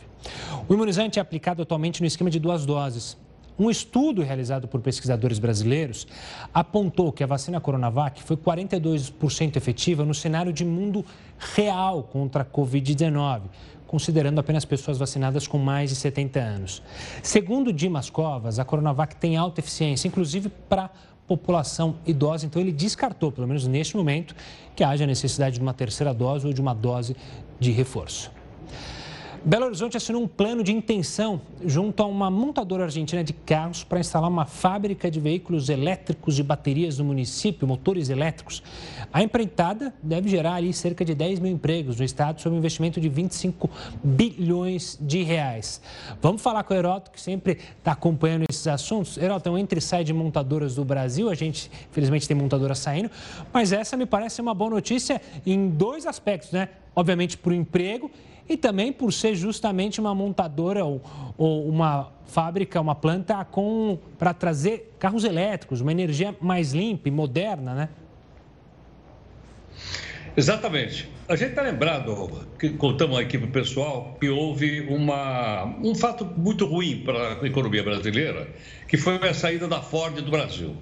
[0.67, 3.17] O imunizante é aplicado atualmente no esquema de duas doses.
[3.57, 6.07] Um estudo realizado por pesquisadores brasileiros
[6.53, 11.03] apontou que a vacina Coronavac foi 42% efetiva no cenário de mundo
[11.37, 13.41] real contra a Covid-19,
[13.89, 16.83] considerando apenas pessoas vacinadas com mais de 70 anos.
[17.23, 20.91] Segundo Dimas Covas, a Coronavac tem alta eficiência, inclusive para
[21.27, 24.35] população idosa, então ele descartou, pelo menos neste momento,
[24.75, 27.15] que haja necessidade de uma terceira dose ou de uma dose
[27.59, 28.31] de reforço.
[29.43, 33.99] Belo Horizonte assinou um plano de intenção junto a uma montadora argentina de carros para
[33.99, 38.61] instalar uma fábrica de veículos elétricos e baterias no município, motores elétricos.
[39.13, 42.99] A empreitada deve gerar ali cerca de 10 mil empregos no estado sob um investimento
[42.99, 43.69] de 25
[44.03, 45.81] bilhões de reais.
[46.21, 49.17] Vamos falar com o Heroto, que sempre está acompanhando esses assuntos.
[49.17, 51.29] Heroto, é um entre e sai de montadoras do Brasil.
[51.29, 53.09] A gente, infelizmente, tem montadoras saindo,
[53.53, 56.69] mas essa me parece uma boa notícia em dois aspectos, né?
[56.93, 58.11] Obviamente, para o emprego
[58.49, 61.01] e também por ser justamente uma montadora ou,
[61.37, 67.11] ou uma fábrica, uma planta com para trazer carros elétricos, uma energia mais limpa e
[67.11, 67.89] moderna, né?
[70.35, 71.09] Exatamente.
[71.27, 76.25] A gente está lembrado, que contamos aqui para o pessoal, que houve uma, um fato
[76.25, 78.47] muito ruim para a economia brasileira,
[78.87, 80.75] que foi a saída da Ford do Brasil.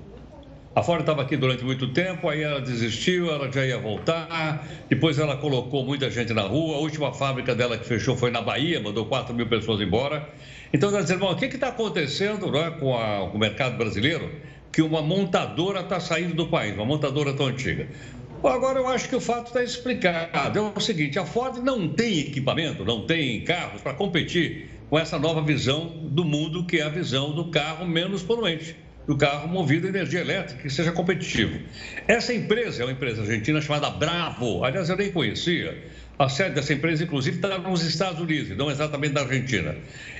[0.78, 4.64] A Ford estava aqui durante muito tempo, aí ela desistiu, ela já ia voltar.
[4.88, 6.76] Depois ela colocou muita gente na rua.
[6.76, 10.30] A última fábrica dela que fechou foi na Bahia, mandou 4 mil pessoas embora.
[10.72, 14.32] Então, nós dizemos, o que está acontecendo é, com, a, com o mercado brasileiro?
[14.72, 17.88] Que uma montadora está saindo do país, uma montadora tão antiga.
[18.44, 20.60] Agora, eu acho que o fato está explicado.
[20.60, 25.18] É o seguinte: a Ford não tem equipamento, não tem carros para competir com essa
[25.18, 28.76] nova visão do mundo, que é a visão do carro menos poluente
[29.08, 31.58] do carro movido a energia elétrica que seja competitivo.
[32.08, 34.66] Essa empresa é uma empresa argentina chamada Bravo.
[34.66, 35.82] Aliás, eu nem conhecia.
[36.20, 39.76] A sede dessa empresa, inclusive, está nos Estados Unidos, não exatamente na Argentina.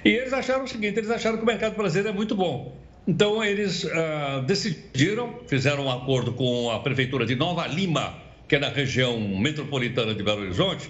[0.06, 2.78] E eles acharam o seguinte: eles acharam que o mercado brasileiro é muito bom.
[3.06, 8.16] Então, eles uh, decidiram, fizeram um acordo com a prefeitura de Nova Lima,
[8.48, 10.90] que é na região metropolitana de Belo Horizonte,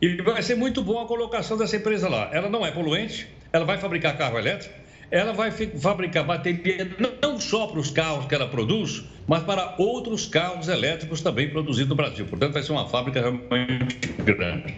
[0.00, 2.30] e vai ser muito bom a colocação dessa empresa lá.
[2.32, 4.74] Ela não é poluente, ela vai fabricar carro elétrico,
[5.10, 6.90] ela vai fabricar bateria
[7.22, 11.88] não só para os carros que ela produz, mas para outros carros elétricos também produzidos
[11.88, 12.26] no Brasil.
[12.26, 14.74] Portanto, vai ser uma fábrica realmente grande.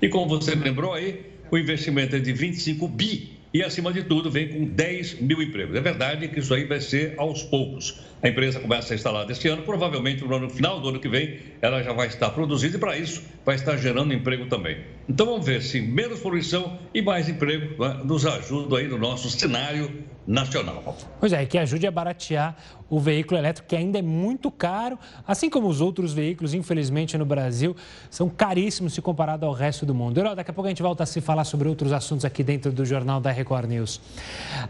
[0.00, 4.30] E como você lembrou aí, o investimento é de 25 bi e, acima de tudo,
[4.30, 5.76] vem com 10 mil empregos.
[5.76, 8.00] É verdade que isso aí vai ser aos poucos.
[8.22, 11.82] A empresa começa a instalar deste ano, provavelmente no final do ano que vem ela
[11.82, 14.78] já vai estar produzindo e, para isso, vai estar gerando emprego também.
[15.08, 19.28] Então, vamos ver se menos poluição e mais emprego né, nos ajuda aí no nosso
[19.30, 19.90] cenário
[20.26, 20.96] nacional.
[21.18, 22.56] Pois é, que ajude a baratear
[22.88, 27.24] o veículo elétrico, que ainda é muito caro, assim como os outros veículos, infelizmente, no
[27.24, 27.74] Brasil,
[28.10, 30.18] são caríssimos se comparado ao resto do mundo.
[30.18, 32.70] Herói, daqui a pouco a gente volta a se falar sobre outros assuntos aqui dentro
[32.70, 34.00] do Jornal da Record News.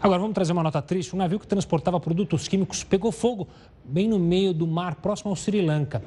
[0.01, 1.13] Agora, vamos trazer uma nota triste.
[1.13, 3.47] Um navio que transportava produtos químicos pegou fogo
[3.83, 6.01] bem no meio do mar, próximo ao Sri Lanka.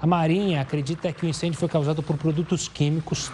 [0.00, 3.30] A Marinha acredita que o incêndio foi causado por produtos químicos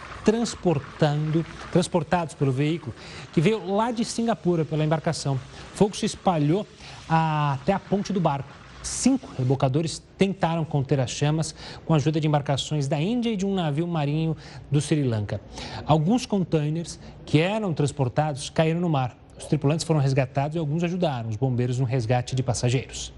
[0.47, 2.95] transportando, transportados pelo veículo,
[3.33, 5.35] que veio lá de Singapura pela embarcação.
[5.35, 6.65] O fogo se espalhou
[7.09, 8.49] até a ponte do barco.
[8.83, 11.53] Cinco rebocadores tentaram conter as chamas
[11.85, 14.37] com a ajuda de embarcações da Índia e de um navio marinho
[14.71, 15.41] do Sri Lanka.
[15.85, 19.19] Alguns containers que eram transportados caíram no mar.
[19.37, 23.13] Os tripulantes foram resgatados e alguns ajudaram os bombeiros no resgate de passageiros.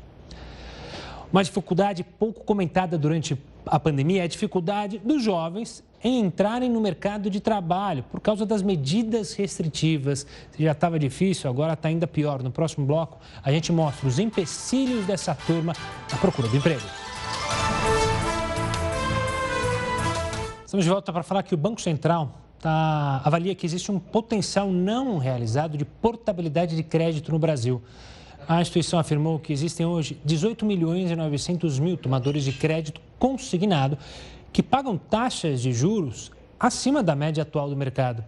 [1.31, 6.81] Uma dificuldade pouco comentada durante a pandemia é a dificuldade dos jovens em entrarem no
[6.81, 10.27] mercado de trabalho por causa das medidas restritivas.
[10.59, 12.43] Já estava difícil, agora está ainda pior.
[12.43, 15.73] No próximo bloco, a gente mostra os empecilhos dessa turma
[16.11, 16.83] na procura de emprego.
[20.65, 22.31] Estamos de volta para falar que o Banco Central
[22.61, 27.83] tá, avalia que existe um potencial não realizado de portabilidade de crédito no Brasil.
[28.47, 33.99] A instituição afirmou que existem hoje 18 milhões e 900 mil tomadores de crédito consignado
[34.59, 38.25] que pagam taxas de juros acima da média atual do mercado.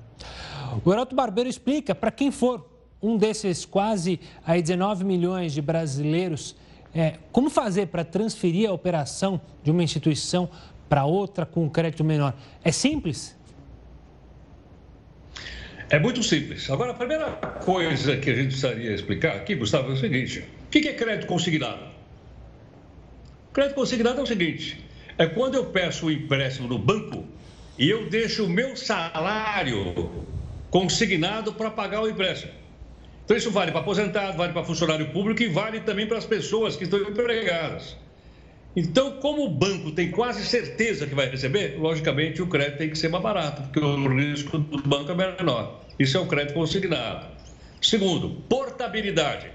[0.84, 2.70] O Heroto Barbeiro explica para quem for
[3.02, 6.54] um desses quase aí 19 milhões de brasileiros
[6.94, 10.48] é, como fazer para transferir a operação de uma instituição
[10.88, 12.32] para outra com um crédito menor.
[12.62, 13.36] É simples?
[15.88, 16.70] É muito simples.
[16.70, 17.32] Agora, a primeira
[17.64, 21.26] coisa que a gente precisaria explicar aqui, Gustavo, é o seguinte: o que é crédito
[21.26, 21.90] consignado?
[23.52, 24.89] Crédito consignado é o seguinte:
[25.20, 27.26] é quando eu peço um empréstimo no banco
[27.78, 30.10] e eu deixo o meu salário
[30.70, 32.52] consignado para pagar o empréstimo.
[33.22, 36.74] Então, isso vale para aposentado, vale para funcionário público e vale também para as pessoas
[36.74, 37.98] que estão empregadas.
[38.74, 42.96] Então, como o banco tem quase certeza que vai receber, logicamente o crédito tem que
[42.96, 45.84] ser mais barato, porque o risco do banco é menor.
[45.98, 47.26] Isso é o crédito consignado.
[47.82, 49.50] Segundo, portabilidade.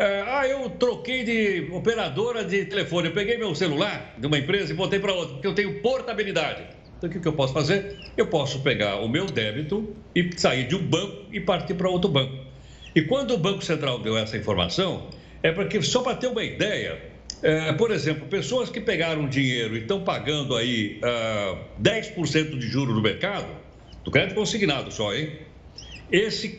[0.00, 3.08] É, ah, eu troquei de operadora de telefone.
[3.08, 6.62] Eu peguei meu celular de uma empresa e botei para outra, porque eu tenho portabilidade.
[6.96, 7.98] Então, o que eu posso fazer?
[8.16, 12.10] Eu posso pegar o meu débito e sair de um banco e partir para outro
[12.10, 12.34] banco.
[12.94, 15.10] E quando o Banco Central deu essa informação,
[15.42, 16.98] é porque, só para ter uma ideia,
[17.42, 22.66] é, por exemplo, pessoas que pegaram dinheiro e estão pagando aí uh, ah, 10% de
[22.66, 23.54] juro no mercado,
[24.02, 25.30] do crédito consignado só, hein?
[26.12, 26.58] Esse,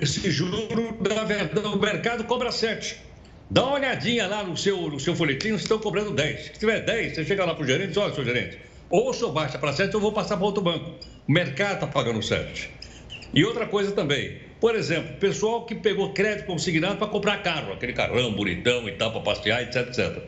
[0.00, 2.96] esse juro, na verdade, o mercado cobra 7.
[3.50, 6.46] Dá uma olhadinha lá no seu, no seu folhetim, estão cobrando 10.
[6.46, 8.58] Se tiver 10, você chega lá para o gerente e diz, olha, seu gerente,
[8.88, 10.92] ou o senhor baixa para 7 ou eu vou passar para outro banco.
[11.28, 12.70] O mercado está pagando 7.
[13.34, 17.92] E outra coisa também, por exemplo, pessoal que pegou crédito consignado para comprar carro, aquele
[17.92, 20.22] carrão bonitão e tal, para passear, etc, etc.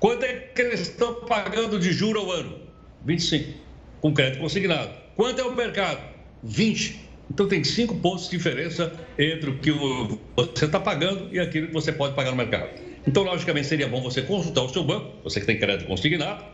[0.00, 2.58] Quanto é que eles estão pagando de juro ao ano?
[3.04, 3.58] 25,
[4.00, 4.90] com crédito consignado.
[5.14, 6.00] Quanto é o mercado?
[6.42, 7.05] 20.
[7.30, 11.72] Então tem cinco pontos de diferença entre o que você está pagando e aquilo que
[11.72, 12.70] você pode pagar no mercado.
[13.06, 16.44] Então, logicamente, seria bom você consultar o seu banco, você que tem crédito consignado,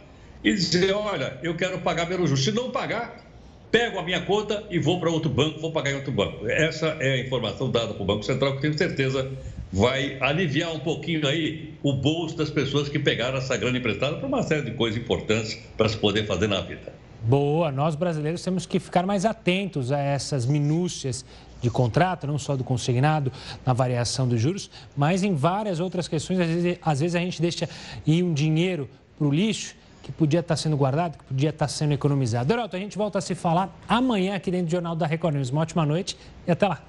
[0.45, 2.45] e dizer, olha, eu quero pagar menos juros.
[2.45, 3.25] Se não pagar,
[3.70, 6.47] pego a minha conta e vou para outro banco, vou pagar em outro banco.
[6.47, 9.31] Essa é a informação dada para o Banco Central, que tenho certeza
[9.73, 14.29] vai aliviar um pouquinho aí o bolso das pessoas que pegaram essa grana emprestada para
[14.29, 16.93] uma série de coisas importantes para se poder fazer na vida.
[17.25, 21.25] Boa, nós brasileiros temos que ficar mais atentos a essas minúcias
[21.61, 23.33] de contrato, não só do consignado,
[23.64, 26.41] na variação dos juros, mas em várias outras questões.
[26.41, 27.68] Às vezes, às vezes a gente deixa
[28.05, 31.93] ir um dinheiro para o lixo que podia estar sendo guardado, que podia estar sendo
[31.93, 32.53] economizado.
[32.53, 35.51] Heroto, a gente volta a se falar amanhã aqui dentro do Jornal da Record News.
[35.51, 36.83] Uma ótima noite e até lá.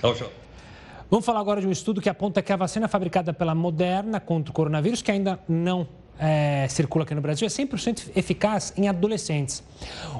[0.00, 0.30] Tchau, tchau.
[1.08, 4.50] Vamos falar agora de um estudo que aponta que a vacina fabricada pela Moderna contra
[4.50, 5.86] o coronavírus, que ainda não
[6.18, 9.62] é, circula aqui no Brasil é 100% eficaz em adolescentes.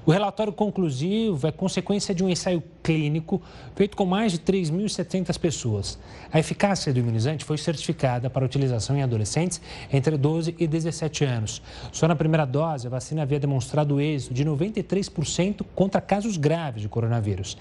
[0.04, 3.40] O relatório conclusivo é consequência de um ensaio clínico
[3.74, 5.98] feito com mais de 3.700 pessoas.
[6.32, 9.60] A eficácia do imunizante foi certificada para utilização em adolescentes
[9.92, 11.62] entre 12 e 17 anos.
[11.92, 16.88] Só na primeira dose, a vacina havia demonstrado êxito de 93% contra casos graves de
[16.88, 17.56] coronavírus.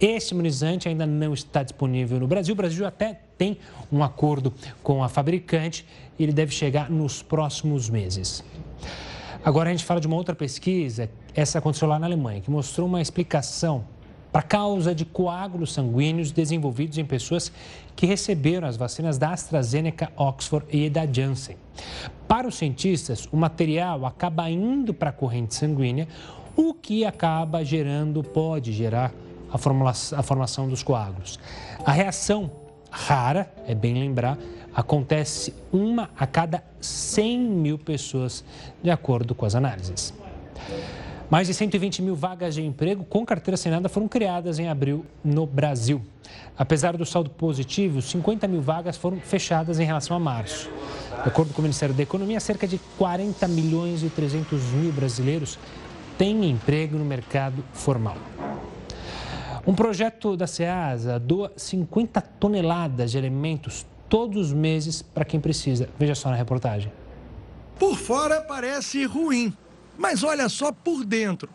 [0.00, 2.52] Este imunizante ainda não está disponível no Brasil.
[2.52, 3.58] O Brasil até tem
[3.92, 5.86] um acordo com a fabricante
[6.18, 8.44] e ele deve chegar nos próximos meses.
[9.44, 12.86] Agora a gente fala de uma outra pesquisa, essa aconteceu lá na Alemanha, que mostrou
[12.86, 13.84] uma explicação
[14.32, 17.50] para a causa de coágulos sanguíneos desenvolvidos em pessoas
[17.94, 21.56] que receberam as vacinas da AstraZeneca, Oxford e da Janssen.
[22.26, 26.08] Para os cientistas, o material acaba indo para a corrente sanguínea,
[26.56, 29.12] o que acaba gerando, pode gerar
[29.50, 31.38] a, a formação dos coágulos.
[31.84, 32.50] A reação
[32.90, 34.38] rara, é bem lembrar,
[34.76, 38.44] acontece uma a cada 100 mil pessoas,
[38.82, 40.12] de acordo com as análises.
[41.30, 45.46] Mais de 120 mil vagas de emprego com carteira assinada foram criadas em abril no
[45.46, 46.02] Brasil.
[46.58, 50.70] Apesar do saldo positivo, 50 mil vagas foram fechadas em relação a março.
[51.22, 55.58] De acordo com o Ministério da Economia, cerca de 40 milhões e 300 mil brasileiros
[56.18, 58.16] têm emprego no mercado formal.
[59.66, 65.88] Um projeto da SEASA doa 50 toneladas de alimentos todos os meses para quem precisa.
[65.98, 66.92] Veja só na reportagem.
[67.78, 69.52] Por fora parece ruim,
[69.98, 71.48] mas olha só por dentro.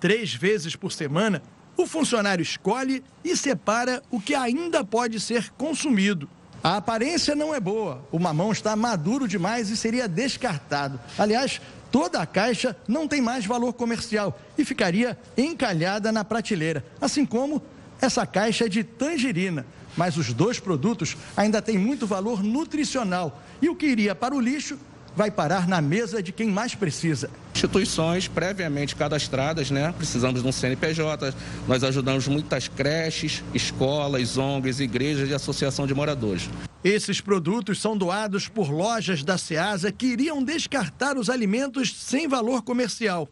[0.00, 1.42] Três vezes por semana,
[1.76, 6.28] o funcionário escolhe e separa o que ainda pode ser consumido.
[6.62, 10.98] A aparência não é boa, o mamão está maduro demais e seria descartado.
[11.16, 11.60] Aliás,
[11.90, 17.62] toda a caixa não tem mais valor comercial e ficaria encalhada na prateleira, assim como
[18.00, 19.64] essa caixa de tangerina
[19.98, 24.40] mas os dois produtos ainda têm muito valor nutricional e o que iria para o
[24.40, 24.78] lixo
[25.16, 27.28] vai parar na mesa de quem mais precisa.
[27.52, 29.92] Instituições previamente cadastradas, né?
[29.98, 31.34] Precisamos de um CNPJ.
[31.66, 36.48] Nós ajudamos muitas creches, escolas, ONGs, igrejas e associação de moradores.
[36.84, 42.62] Esses produtos são doados por lojas da Ceasa que iriam descartar os alimentos sem valor
[42.62, 43.28] comercial.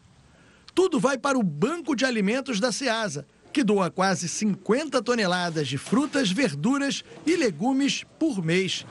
[0.75, 3.25] Tudo vai para o Banco de Alimentos da Ceasa
[3.57, 8.85] que doa quase 50 toneladas de frutas, verduras e legumes por mês.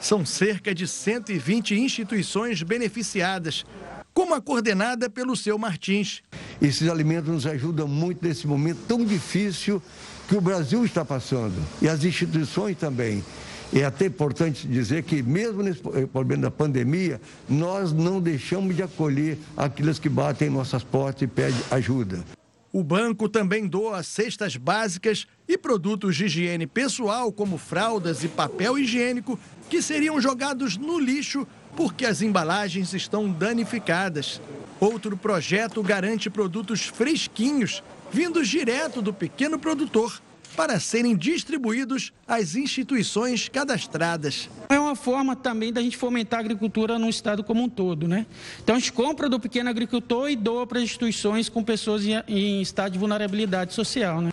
[0.00, 3.66] São cerca de 120 instituições beneficiadas,
[4.14, 6.22] como a coordenada pelo seu Martins.
[6.62, 9.82] Esses alimentos nos ajudam muito nesse momento tão difícil
[10.26, 13.22] que o Brasil está passando e as instituições também.
[13.70, 19.36] É até importante dizer que, mesmo nesse problema da pandemia, nós não deixamos de acolher
[19.54, 22.24] aqueles que batem em nossas portas e pedem ajuda.
[22.72, 28.78] O banco também doa cestas básicas e produtos de higiene pessoal, como fraldas e papel
[28.78, 31.46] higiênico, que seriam jogados no lixo
[31.76, 34.40] porque as embalagens estão danificadas.
[34.80, 40.22] Outro projeto garante produtos fresquinhos, vindos direto do pequeno produtor
[40.56, 44.48] para serem distribuídos às instituições cadastradas.
[44.68, 48.26] É uma forma também da gente fomentar a agricultura no estado como um todo, né?
[48.62, 52.60] Então a gente compra do pequeno agricultor e doa para instituições com pessoas em, em
[52.60, 54.32] estado de vulnerabilidade social, né?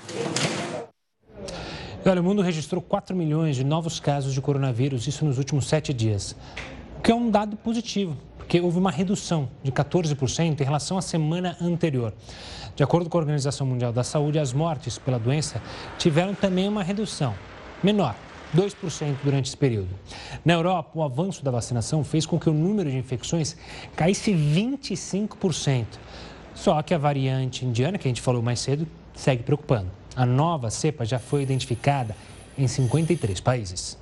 [2.05, 5.93] Olha, o mundo registrou 4 milhões de novos casos de coronavírus, isso nos últimos sete
[5.93, 6.35] dias,
[6.97, 8.17] o que é um dado positivo
[8.49, 12.11] porque houve uma redução de 14% em relação à semana anterior.
[12.75, 15.61] De acordo com a Organização Mundial da Saúde, as mortes pela doença
[15.99, 17.35] tiveram também uma redução
[17.83, 18.15] menor,
[18.57, 19.89] 2% durante esse período.
[20.43, 23.55] Na Europa, o avanço da vacinação fez com que o número de infecções
[23.95, 25.85] caísse 25%.
[26.55, 29.91] Só que a variante indiana, que a gente falou mais cedo, segue preocupando.
[30.15, 32.15] A nova cepa já foi identificada
[32.57, 33.95] em 53 países.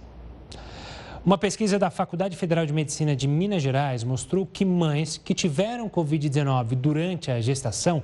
[1.28, 5.89] Uma pesquisa da Faculdade Federal de Medicina de Minas Gerais mostrou que mães que tiveram
[5.89, 8.01] Covid-19 durante a gestação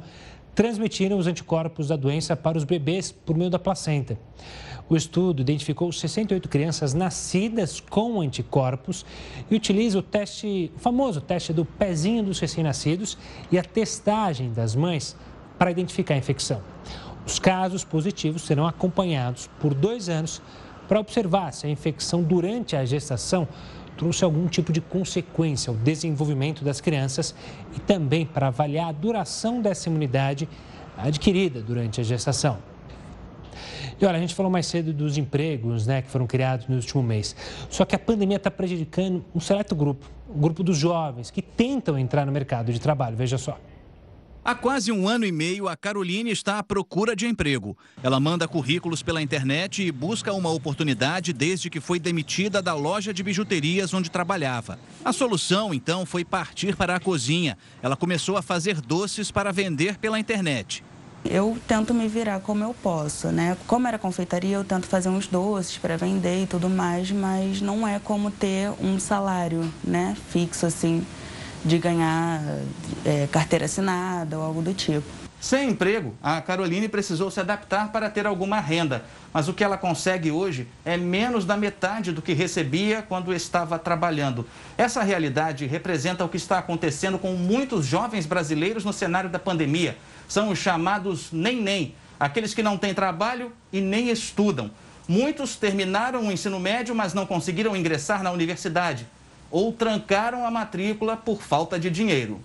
[0.54, 4.20] transmitiram os anticorpos da doença para os bebês por meio da placenta.
[4.90, 9.06] O estudo identificou 68 crianças nascidas com anticorpos
[9.50, 13.18] e utiliza o teste, o famoso teste do pezinho dos recém-nascidos
[13.50, 15.16] e a testagem das mães
[15.58, 16.62] para identificar a infecção.
[17.26, 20.42] Os casos positivos serão acompanhados por dois anos
[20.94, 23.48] para observar se a infecção durante a gestação
[23.98, 27.34] trouxe algum tipo de consequência ao desenvolvimento das crianças
[27.76, 30.48] e também para avaliar a duração dessa imunidade
[30.96, 32.60] adquirida durante a gestação.
[34.00, 37.02] E olha, a gente falou mais cedo dos empregos né, que foram criados no último
[37.02, 37.36] mês.
[37.72, 41.98] Só que a pandemia está prejudicando um certo grupo, o grupo dos jovens que tentam
[41.98, 43.18] entrar no mercado de trabalho.
[43.18, 43.58] Veja só.
[44.46, 47.78] Há quase um ano e meio, a Caroline está à procura de emprego.
[48.04, 53.14] Ela manda currículos pela internet e busca uma oportunidade desde que foi demitida da loja
[53.14, 54.78] de bijuterias onde trabalhava.
[55.06, 57.58] A solução, então, foi partir para a cozinha.
[57.82, 60.84] Ela começou a fazer doces para vender pela internet.
[61.24, 63.56] Eu tento me virar como eu posso, né?
[63.66, 67.88] Como era confeitaria, eu tento fazer uns doces para vender e tudo mais, mas não
[67.88, 71.02] é como ter um salário, né, fixo assim
[71.64, 72.42] de ganhar
[73.06, 75.08] é, carteira assinada ou algo do tipo.
[75.44, 79.04] Sem emprego, a Caroline precisou se adaptar para ter alguma renda,
[79.34, 83.78] mas o que ela consegue hoje é menos da metade do que recebia quando estava
[83.78, 84.48] trabalhando.
[84.78, 89.98] Essa realidade representa o que está acontecendo com muitos jovens brasileiros no cenário da pandemia.
[90.30, 94.72] São os chamados nem-nem, aqueles que não têm trabalho e nem estudam.
[95.10, 99.06] Muitos terminaram o ensino médio, mas não conseguiram ingressar na universidade
[99.54, 102.44] ou trancaram a matrícula por falta de dinheiro.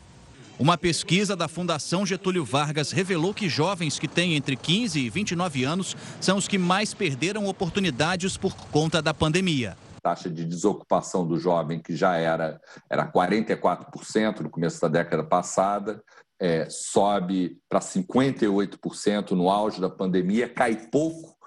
[0.58, 5.64] Uma pesquisa da Fundação Getúlio Vargas revelou que jovens que têm entre 15 e 29
[5.64, 9.74] anos são os que mais perderam oportunidades por conta da pandemia.
[10.04, 15.24] A taxa de desocupação do jovem, que já era, era 44% no começo da década
[15.24, 16.02] passada,
[16.38, 21.37] é, sobe para 58% no auge da pandemia, cai pouco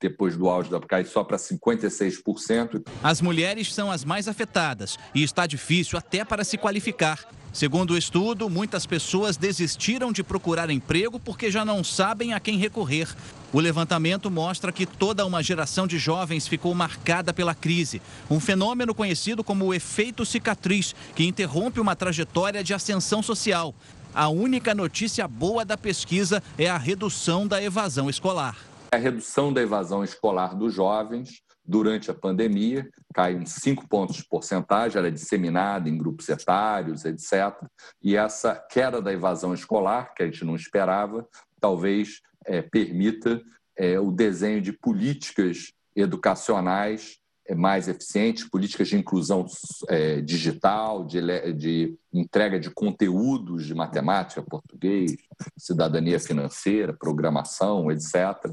[0.00, 2.86] depois do auge da cai só para 56%.
[3.02, 7.26] As mulheres são as mais afetadas e está difícil até para se qualificar.
[7.52, 12.58] Segundo o estudo, muitas pessoas desistiram de procurar emprego porque já não sabem a quem
[12.58, 13.08] recorrer.
[13.52, 18.94] O levantamento mostra que toda uma geração de jovens ficou marcada pela crise, um fenômeno
[18.94, 23.74] conhecido como o efeito cicatriz, que interrompe uma trajetória de ascensão social.
[24.14, 28.67] A única notícia boa da pesquisa é a redução da evasão escolar.
[28.90, 34.98] A redução da evasão escolar dos jovens durante a pandemia caiu em 5 pontos porcentagem,
[34.98, 37.54] ela é disseminada em grupos etários, etc.
[38.02, 41.28] E essa queda da evasão escolar, que a gente não esperava,
[41.60, 43.42] talvez é, permita
[43.76, 47.18] é, o desenho de políticas educacionais
[47.54, 49.46] mais eficientes, políticas de inclusão
[49.88, 51.20] é, digital, de,
[51.52, 55.16] de, entrega de conteúdos de matemática, português,
[55.56, 58.52] cidadania financeira, programação, etc.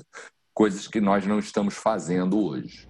[0.54, 2.88] Coisas que nós não estamos fazendo hoje.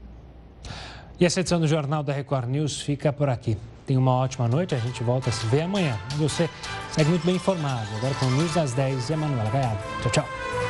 [1.19, 3.57] E essa edição do Jornal da Record News fica por aqui.
[3.85, 5.97] Tenha uma ótima noite, a gente volta a se ver amanhã.
[6.17, 6.49] Você
[6.91, 7.87] segue muito bem informado.
[7.97, 9.79] Agora com o News das 10 e a Manuela Gaiado.
[10.01, 10.64] Tchau, tchau.